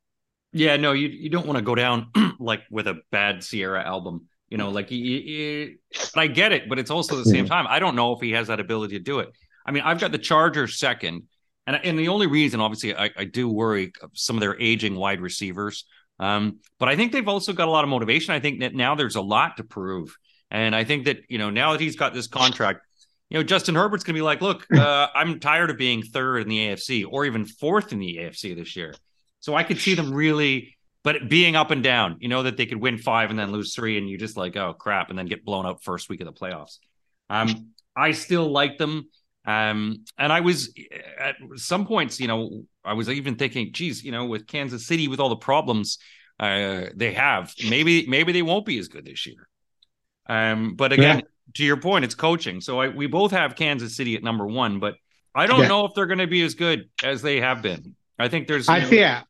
Yeah, 0.53 0.77
no, 0.77 0.93
you 0.93 1.09
you 1.09 1.31
don't 1.31 1.47
want 1.47 1.59
to 1.59 1.65
go 1.65 1.75
down 1.75 2.09
like 2.41 2.63
with 2.71 2.87
a 2.87 3.01
bad 3.11 3.45
Sierra 3.45 3.85
album. 3.85 4.27
You 4.49 4.59
know, 4.59 4.71
like 4.71 4.91
you, 4.91 4.99
you, 4.99 5.79
I 6.17 6.27
get 6.27 6.51
it, 6.51 6.69
but 6.69 6.81
it's 6.81 6.91
also 6.91 7.17
at 7.19 7.25
the 7.25 7.31
same 7.31 7.47
time, 7.47 7.67
I 7.69 7.79
don't 7.79 7.95
know 7.95 8.15
if 8.15 8.21
he 8.21 8.33
has 8.33 8.49
that 8.49 8.59
ability 8.59 8.99
to 8.99 9.03
do 9.05 9.21
it. 9.21 9.29
I 9.65 9.71
mean, 9.71 9.85
I've 9.85 10.01
got 10.01 10.11
the 10.11 10.19
Chargers 10.19 10.79
second, 10.79 11.23
and 11.69 11.77
and 11.85 11.97
the 11.97 12.09
only 12.09 12.27
reason, 12.27 12.61
obviously, 12.61 12.97
I, 12.97 13.11
I 13.17 13.25
do 13.25 13.49
worry 13.49 13.93
some 14.15 14.35
of 14.35 14.41
their 14.41 14.61
aging 14.61 14.97
wide 14.97 15.21
receivers. 15.21 15.85
Um, 16.19 16.59
but 16.81 16.89
I 16.89 16.97
think 16.97 17.13
they've 17.13 17.29
also 17.29 17.53
got 17.53 17.69
a 17.69 17.71
lot 17.71 17.85
of 17.85 17.91
motivation. 17.91 18.35
I 18.35 18.41
think 18.41 18.61
that 18.61 18.75
now 18.75 18.97
there's 18.97 19.17
a 19.17 19.23
lot 19.23 19.57
to 19.59 19.65
prove, 19.65 20.17
and 20.51 20.75
I 20.75 20.83
think 20.83 21.05
that 21.05 21.19
you 21.29 21.39
know 21.39 21.51
now 21.51 21.73
that 21.73 21.81
he's 21.81 21.95
got 21.95 22.13
this 22.13 22.27
contract, 22.27 22.81
you 23.31 23.39
know, 23.39 23.45
Justin 23.45 23.77
Herbert's 23.77 24.03
going 24.03 24.15
to 24.15 24.19
be 24.19 24.23
like, 24.23 24.41
look, 24.41 24.67
uh, 24.75 25.09
I'm 25.15 25.39
tired 25.39 25.71
of 25.71 25.79
being 25.79 26.03
third 26.03 26.43
in 26.43 26.49
the 26.49 26.59
AFC 26.59 27.05
or 27.09 27.25
even 27.25 27.47
fourth 27.47 27.93
in 27.93 28.01
the 28.01 28.17
AFC 28.17 28.57
this 28.57 28.75
year. 28.75 28.95
So 29.41 29.55
I 29.55 29.63
could 29.63 29.79
see 29.79 29.95
them 29.95 30.13
really, 30.13 30.77
but 31.03 31.29
being 31.29 31.57
up 31.57 31.71
and 31.71 31.83
down, 31.83 32.17
you 32.21 32.29
know, 32.29 32.43
that 32.43 32.57
they 32.57 32.67
could 32.67 32.81
win 32.81 32.99
five 32.99 33.31
and 33.31 33.39
then 33.39 33.53
lose 33.53 33.75
three, 33.75 33.99
and 33.99 34.09
you 34.09 34.19
just 34.19 34.37
like, 34.37 34.57
oh 34.57 34.75
crap, 34.75 35.11
and 35.11 35.19
then 35.19 35.27
get 35.27 35.45
blown 35.45 35.67
out 35.67 35.83
first 35.83 36.09
week 36.09 36.21
of 36.21 36.27
the 36.27 36.33
playoffs. 36.33 36.79
Um, 37.29 37.73
I 37.97 38.13
still 38.13 38.51
like 38.51 38.79
them. 38.79 39.09
Um, 39.47 40.05
and 40.19 40.33
I 40.33 40.41
was 40.41 40.75
at 41.19 41.37
some 41.57 41.87
points, 41.87 42.21
you 42.21 42.29
know, 42.29 42.65
I 42.85 42.93
was 42.93 43.09
even 43.09 43.37
thinking, 43.37 43.73
geez, 43.73 44.05
you 44.05 44.13
know, 44.13 44.27
with 44.27 44.47
Kansas 44.47 44.87
City, 44.87 45.09
with 45.09 45.21
all 45.21 45.31
the 45.31 45.37
problems 45.37 45.99
uh, 46.39 46.87
they 46.95 47.15
have, 47.15 47.55
maybe 47.69 48.07
maybe 48.07 48.33
they 48.33 48.43
won't 48.43 48.67
be 48.67 48.79
as 48.79 48.89
good 48.89 49.05
this 49.05 49.27
year. 49.27 49.49
Um, 50.27 50.75
but 50.75 50.93
again, 50.93 51.19
yeah. 51.19 51.25
to 51.55 51.65
your 51.65 51.77
point, 51.79 52.05
it's 52.05 52.15
coaching. 52.15 52.61
So 52.61 52.81
I, 52.81 52.89
we 52.89 53.07
both 53.07 53.33
have 53.33 53.57
Kansas 53.57 53.97
City 53.97 54.15
at 54.17 54.23
number 54.23 54.47
one, 54.47 54.79
but 54.79 54.95
I 55.35 55.47
don't 55.47 55.61
yeah. 55.61 55.69
know 55.69 55.85
if 55.87 55.95
they're 55.95 56.07
going 56.07 56.19
to 56.19 56.27
be 56.27 56.43
as 56.43 56.55
good 56.55 56.89
as 57.03 57.23
they 57.23 57.41
have 57.41 57.63
been. 57.63 57.95
I 58.19 58.29
think 58.29 58.47
there's. 58.47 58.69
I 58.69 58.81
know, 58.81 58.91
yeah, 58.91 59.23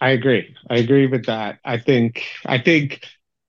I 0.00 0.10
agree. 0.10 0.54
I 0.68 0.76
agree 0.76 1.06
with 1.06 1.26
that. 1.26 1.58
I 1.64 1.78
think 1.78 2.24
I 2.44 2.58
think 2.58 3.06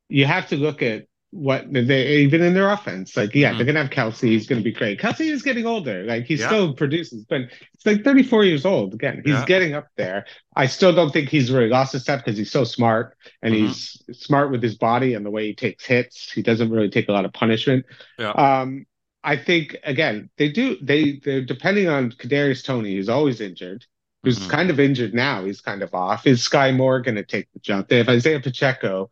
you 0.09 0.25
have 0.25 0.47
to 0.49 0.55
look 0.55 0.81
at 0.81 1.07
what 1.33 1.65
they 1.73 2.17
even 2.17 2.43
in 2.43 2.53
their 2.53 2.69
offense. 2.69 3.17
Like, 3.17 3.33
yeah, 3.33 3.49
mm-hmm. 3.49 3.57
they're 3.57 3.65
gonna 3.65 3.81
have 3.81 3.89
Kelce. 3.89 4.27
He's 4.27 4.47
gonna 4.47 4.61
be 4.61 4.71
great. 4.71 4.99
Kelce 4.99 5.31
is 5.31 5.41
getting 5.41 5.65
older. 5.65 6.03
Like, 6.03 6.25
he 6.25 6.35
yeah. 6.35 6.45
still 6.45 6.73
produces, 6.73 7.25
but 7.25 7.41
it's 7.73 7.85
like 7.85 8.03
34 8.03 8.45
years 8.45 8.65
old. 8.65 8.93
Again, 8.93 9.23
he's 9.25 9.33
yeah. 9.33 9.45
getting 9.45 9.73
up 9.73 9.87
there. 9.97 10.25
I 10.55 10.67
still 10.67 10.93
don't 10.93 11.11
think 11.11 11.29
he's 11.29 11.51
really 11.51 11.69
lost 11.69 11.93
his 11.93 12.03
step 12.03 12.23
because 12.23 12.37
he's 12.37 12.51
so 12.51 12.63
smart 12.63 13.17
and 13.41 13.53
mm-hmm. 13.53 13.65
he's 13.65 14.03
smart 14.11 14.51
with 14.51 14.61
his 14.61 14.75
body 14.75 15.15
and 15.15 15.25
the 15.25 15.31
way 15.31 15.47
he 15.47 15.55
takes 15.55 15.85
hits. 15.85 16.31
He 16.31 16.43
doesn't 16.43 16.69
really 16.69 16.89
take 16.89 17.09
a 17.09 17.11
lot 17.11 17.25
of 17.25 17.33
punishment. 17.33 17.85
Yeah. 18.19 18.29
Um, 18.31 18.85
I 19.23 19.37
think 19.37 19.77
again 19.85 20.29
they 20.37 20.51
do 20.51 20.77
they 20.81 21.21
they're 21.23 21.45
depending 21.45 21.87
on 21.87 22.11
Kadarius 22.11 22.63
Toney, 22.63 22.95
who's 22.95 23.09
always 23.09 23.39
injured 23.39 23.85
who's 24.23 24.39
mm-hmm. 24.39 24.49
kind 24.49 24.69
of 24.69 24.79
injured 24.79 25.13
now. 25.13 25.43
He's 25.43 25.61
kind 25.61 25.81
of 25.81 25.93
off. 25.93 26.25
Is 26.25 26.47
Skyy 26.47 26.75
Moore 26.75 27.01
going 27.01 27.15
to 27.15 27.23
take 27.23 27.51
the 27.53 27.59
jump? 27.59 27.87
They 27.87 27.97
have 27.97 28.09
Isaiah 28.09 28.39
Pacheco, 28.39 29.09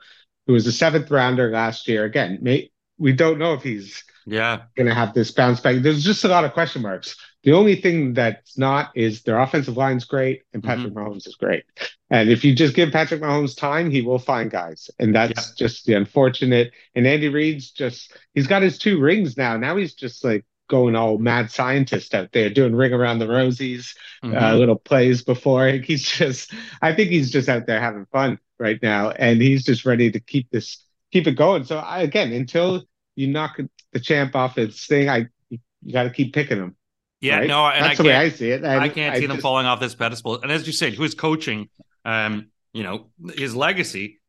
who 0.48 0.54
was 0.54 0.66
a 0.68 0.72
seventh 0.72 1.12
rounder 1.12 1.52
last 1.52 1.88
year. 1.88 2.06
Again, 2.06 2.40
may, 2.42 2.72
we 2.98 3.14
don't 3.14 3.40
know 3.40 3.54
if 3.54 3.64
he's 3.64 4.04
yeah 4.28 4.62
going 4.76 4.88
to 4.88 4.94
have 4.94 5.14
this 5.14 5.32
bounce 5.32 5.60
back. 5.60 5.78
There's 5.82 6.04
just 6.04 6.24
a 6.24 6.28
lot 6.28 6.46
of 6.46 6.54
question 6.54 6.82
marks. 6.82 7.16
The 7.44 7.54
only 7.54 7.76
thing 7.76 8.14
that's 8.14 8.56
not 8.56 8.92
is 8.96 9.24
their 9.24 9.40
offensive 9.40 9.76
line's 9.76 10.06
great 10.06 10.44
and 10.54 10.64
Patrick 10.64 10.94
mm-hmm. 10.94 11.00
Mahomes 11.00 11.28
is 11.28 11.36
great. 11.36 11.64
And 12.12 12.30
if 12.30 12.44
you 12.44 12.54
just 12.54 12.76
give 12.76 12.92
Patrick 12.92 13.22
Mahomes 13.22 13.58
time, 13.58 13.90
he 13.90 14.02
will 14.04 14.20
find 14.20 14.52
guys. 14.52 14.92
And 15.00 15.16
that's 15.16 15.50
yeah. 15.50 15.66
just 15.66 15.86
the 15.88 15.96
unfortunate. 15.96 16.72
And 16.94 17.08
Andy 17.08 17.30
Reid's 17.30 17.72
just, 17.72 18.16
he's 18.36 18.46
got 18.46 18.62
his 18.62 18.78
two 18.78 19.00
rings 19.00 19.38
now. 19.38 19.58
Now 19.58 19.76
he's 19.76 19.96
just 19.96 20.24
like 20.24 20.46
going 20.72 20.96
all 20.96 21.18
mad 21.18 21.52
scientist 21.52 22.16
out 22.16 22.32
there 22.32 22.50
doing 22.50 22.74
ring 22.74 22.94
around 22.94 23.20
the 23.20 23.28
rosies, 23.28 23.94
uh, 24.24 24.28
mm-hmm. 24.28 24.38
uh, 24.38 24.54
little 24.56 24.78
plays 24.78 25.22
before. 25.22 25.68
He's 25.84 26.04
just, 26.04 26.54
I 26.82 26.96
think 26.96 27.12
he's 27.12 27.30
just 27.30 27.50
out 27.50 27.68
there 27.68 27.82
having 27.82 28.06
fun 28.06 28.40
right 28.58 28.82
now, 28.82 29.10
and 29.12 29.42
he's 29.42 29.66
just 29.66 29.86
ready 29.86 30.10
to 30.12 30.20
keep 30.22 30.50
this, 30.50 30.84
keep 31.12 31.28
it 31.28 31.34
going. 31.34 31.66
So 31.66 31.78
I, 31.78 32.04
again, 32.04 32.32
until 32.32 32.86
you 33.18 33.28
knock 33.28 33.60
the 33.92 34.00
champ 34.00 34.34
off 34.34 34.58
its 34.58 34.88
thing, 34.88 35.10
I 35.10 35.28
you 35.50 35.92
got 35.92 36.04
to 36.04 36.10
keep 36.10 36.34
picking 36.34 36.58
him. 36.58 36.78
Yeah, 37.20 37.40
right? 37.40 37.48
no, 37.48 37.68
and 37.68 37.84
that's 37.84 38.00
I 38.00 38.04
the 38.04 38.10
way 38.10 38.16
I 38.16 38.30
see 38.30 38.52
it. 38.52 38.64
I, 38.64 38.78
I 38.80 38.90
can't 38.90 39.14
I 39.14 39.18
see 39.18 39.26
just, 39.26 39.34
them 39.34 39.42
falling 39.42 39.66
off 39.66 39.82
this 39.82 39.94
pedestal. 39.94 40.42
And 40.42 40.52
as 40.52 40.66
you 40.66 40.74
said, 40.74 40.94
who's 40.94 41.14
coaching? 41.14 41.68
Um, 42.06 42.48
you 42.74 42.84
know, 42.84 43.08
his 43.36 43.56
legacy. 43.56 44.21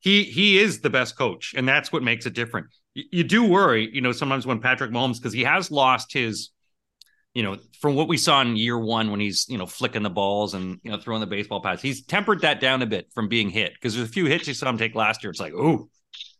He 0.00 0.24
he 0.24 0.58
is 0.58 0.80
the 0.80 0.90
best 0.90 1.16
coach, 1.16 1.54
and 1.56 1.68
that's 1.68 1.92
what 1.92 2.02
makes 2.02 2.26
it 2.26 2.34
different 2.34 2.68
you 3.10 3.24
do 3.24 3.44
worry, 3.44 3.88
you 3.92 4.00
know, 4.00 4.12
sometimes 4.12 4.46
when 4.46 4.60
Patrick 4.60 4.90
Mahomes, 4.90 5.16
because 5.16 5.32
he 5.32 5.44
has 5.44 5.70
lost 5.70 6.12
his, 6.12 6.50
you 7.34 7.42
know, 7.42 7.56
from 7.80 7.94
what 7.94 8.08
we 8.08 8.16
saw 8.16 8.40
in 8.40 8.56
year 8.56 8.78
one 8.78 9.10
when 9.10 9.20
he's, 9.20 9.46
you 9.48 9.58
know, 9.58 9.66
flicking 9.66 10.02
the 10.02 10.10
balls 10.10 10.54
and, 10.54 10.80
you 10.82 10.90
know, 10.90 10.98
throwing 10.98 11.20
the 11.20 11.26
baseball 11.26 11.60
pass, 11.60 11.80
he's 11.80 12.04
tempered 12.04 12.40
that 12.40 12.60
down 12.60 12.82
a 12.82 12.86
bit 12.86 13.08
from 13.14 13.28
being 13.28 13.50
hit 13.50 13.74
because 13.74 13.94
there's 13.94 14.08
a 14.08 14.12
few 14.12 14.26
hits 14.26 14.48
you 14.48 14.54
saw 14.54 14.68
him 14.68 14.78
take 14.78 14.94
last 14.94 15.22
year. 15.22 15.30
It's 15.30 15.40
like, 15.40 15.52
oh, 15.54 15.88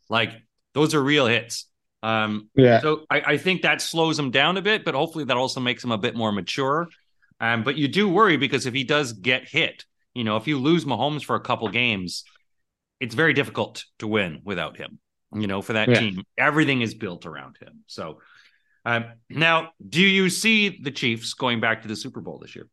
like 0.08 0.30
those 0.74 0.94
are 0.94 1.02
real 1.02 1.26
hits. 1.26 1.66
Um, 2.02 2.48
yeah. 2.54 2.80
So 2.80 3.04
I, 3.10 3.20
I 3.20 3.36
think 3.36 3.62
that 3.62 3.80
slows 3.80 4.18
him 4.18 4.30
down 4.30 4.56
a 4.56 4.62
bit, 4.62 4.84
but 4.84 4.94
hopefully 4.94 5.24
that 5.24 5.36
also 5.36 5.60
makes 5.60 5.84
him 5.84 5.92
a 5.92 5.98
bit 5.98 6.16
more 6.16 6.32
mature. 6.32 6.88
Um, 7.40 7.62
but 7.62 7.76
you 7.76 7.86
do 7.86 8.08
worry 8.08 8.36
because 8.36 8.66
if 8.66 8.74
he 8.74 8.84
does 8.84 9.12
get 9.12 9.48
hit, 9.48 9.84
you 10.14 10.24
know, 10.24 10.36
if 10.36 10.48
you 10.48 10.58
lose 10.58 10.84
Mahomes 10.84 11.24
for 11.24 11.36
a 11.36 11.40
couple 11.40 11.68
games, 11.68 12.24
it's 13.00 13.14
very 13.14 13.32
difficult 13.32 13.84
to 13.98 14.06
win 14.06 14.40
without 14.44 14.76
him 14.76 14.98
you 15.34 15.46
know, 15.46 15.62
for 15.62 15.74
that 15.74 15.88
yeah. 15.88 16.00
team. 16.00 16.22
Everything 16.36 16.82
is 16.82 16.94
built 16.94 17.26
around 17.26 17.56
him. 17.58 17.80
So 17.86 18.18
uh, 18.84 19.00
now, 19.28 19.70
do 19.86 20.00
you 20.00 20.30
see 20.30 20.80
the 20.82 20.90
Chiefs 20.90 21.34
going 21.34 21.60
back 21.60 21.82
to 21.82 21.88
the 21.88 21.96
Super 21.96 22.20
Bowl 22.20 22.38
this 22.38 22.54
year? 22.56 22.66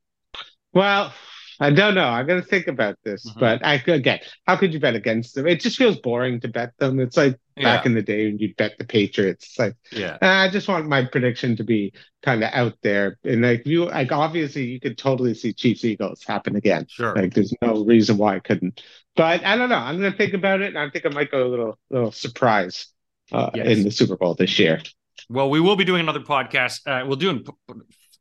Well, 0.73 1.13
I 1.59 1.71
don't 1.71 1.95
know. 1.95 2.05
I'm 2.05 2.27
going 2.27 2.41
to 2.41 2.47
think 2.47 2.67
about 2.67 2.97
this, 3.03 3.25
mm-hmm. 3.25 3.39
but 3.39 3.65
I 3.65 3.75
again, 3.87 4.19
how 4.45 4.57
could 4.57 4.73
you 4.73 4.79
bet 4.79 4.95
against 4.95 5.35
them? 5.35 5.47
It 5.47 5.61
just 5.61 5.77
feels 5.77 5.97
boring 5.97 6.41
to 6.41 6.49
bet 6.49 6.73
them. 6.79 6.99
It's 6.99 7.15
like 7.15 7.37
yeah. 7.55 7.63
back 7.63 7.85
in 7.85 7.93
the 7.93 8.01
day 8.01 8.25
when 8.25 8.39
you 8.39 8.53
bet 8.55 8.73
the 8.77 8.83
Patriots. 8.83 9.45
It's 9.45 9.59
like, 9.59 9.75
yeah, 9.91 10.17
I 10.21 10.49
just 10.49 10.67
want 10.67 10.87
my 10.87 11.05
prediction 11.05 11.55
to 11.55 11.63
be 11.63 11.93
kind 12.23 12.43
of 12.43 12.49
out 12.53 12.73
there. 12.83 13.17
And 13.23 13.41
like 13.41 13.65
you, 13.65 13.85
like 13.85 14.11
obviously, 14.11 14.65
you 14.65 14.81
could 14.81 14.97
totally 14.97 15.33
see 15.33 15.53
Chiefs 15.53 15.85
Eagles 15.85 16.25
happen 16.25 16.57
again. 16.57 16.87
Sure. 16.89 17.15
Like 17.15 17.33
there's 17.33 17.53
no 17.61 17.85
reason 17.85 18.17
why 18.17 18.35
I 18.35 18.39
couldn't. 18.39 18.81
But 19.15 19.45
I 19.45 19.55
don't 19.55 19.69
know. 19.69 19.75
I'm 19.75 19.99
going 19.99 20.11
to 20.11 20.17
think 20.17 20.33
about 20.33 20.61
it, 20.61 20.67
and 20.67 20.77
I 20.77 20.89
think 20.89 21.05
I 21.05 21.09
might 21.09 21.31
go 21.31 21.47
a 21.47 21.49
little 21.49 21.79
little 21.89 22.11
surprise 22.11 22.87
uh, 23.31 23.49
yes. 23.53 23.67
in 23.67 23.83
the 23.83 23.91
Super 23.91 24.17
Bowl 24.17 24.35
this 24.35 24.59
year. 24.59 24.81
Well, 25.29 25.49
we 25.49 25.59
will 25.59 25.75
be 25.75 25.85
doing 25.85 26.01
another 26.01 26.19
podcast. 26.19 26.81
Uh, 26.85 27.05
we'll 27.05 27.15
do 27.15 27.29
an 27.29 27.43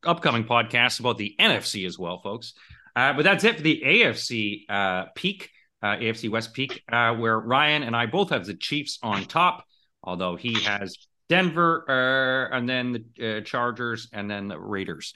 upcoming 0.04 0.44
podcast 0.44 1.00
about 1.00 1.18
the 1.18 1.34
NFC 1.38 1.86
as 1.86 1.98
well, 1.98 2.20
folks. 2.22 2.54
Uh, 2.96 3.12
but 3.12 3.24
that's 3.24 3.44
it 3.44 3.56
for 3.56 3.62
the 3.62 3.82
AFC 3.84 4.62
uh, 4.68 5.06
Peek, 5.14 5.50
uh, 5.82 5.96
AFC 5.96 6.30
West 6.30 6.54
Peek, 6.54 6.82
uh, 6.90 7.14
where 7.14 7.38
Ryan 7.38 7.82
and 7.82 7.96
I 7.96 8.06
both 8.06 8.30
have 8.30 8.46
the 8.46 8.54
Chiefs 8.54 8.98
on 9.02 9.24
top, 9.24 9.64
although 10.02 10.36
he 10.36 10.62
has 10.62 10.96
Denver 11.28 11.84
uh, 11.88 12.56
and 12.56 12.68
then 12.68 13.04
the 13.16 13.38
uh, 13.38 13.40
Chargers 13.40 14.08
and 14.12 14.30
then 14.30 14.48
the 14.48 14.58
Raiders. 14.58 15.12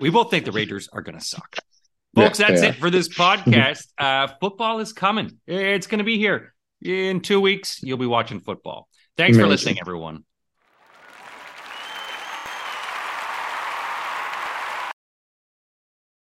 we 0.00 0.10
both 0.10 0.30
think 0.30 0.44
the 0.44 0.52
Raiders 0.52 0.88
are 0.92 1.02
going 1.02 1.18
to 1.18 1.24
suck. 1.24 1.56
Folks, 2.14 2.38
that's 2.38 2.62
yeah. 2.62 2.68
it 2.68 2.76
for 2.76 2.90
this 2.90 3.08
podcast. 3.08 3.86
uh, 3.98 4.28
football 4.40 4.78
is 4.80 4.92
coming. 4.92 5.38
It's 5.46 5.86
going 5.86 5.98
to 5.98 6.04
be 6.04 6.18
here 6.18 6.54
in 6.82 7.20
two 7.20 7.40
weeks. 7.40 7.82
You'll 7.82 7.98
be 7.98 8.06
watching 8.06 8.40
football. 8.40 8.88
Thanks 9.16 9.36
Amazing. 9.36 9.44
for 9.44 9.48
listening, 9.48 9.76
everyone. 9.80 10.24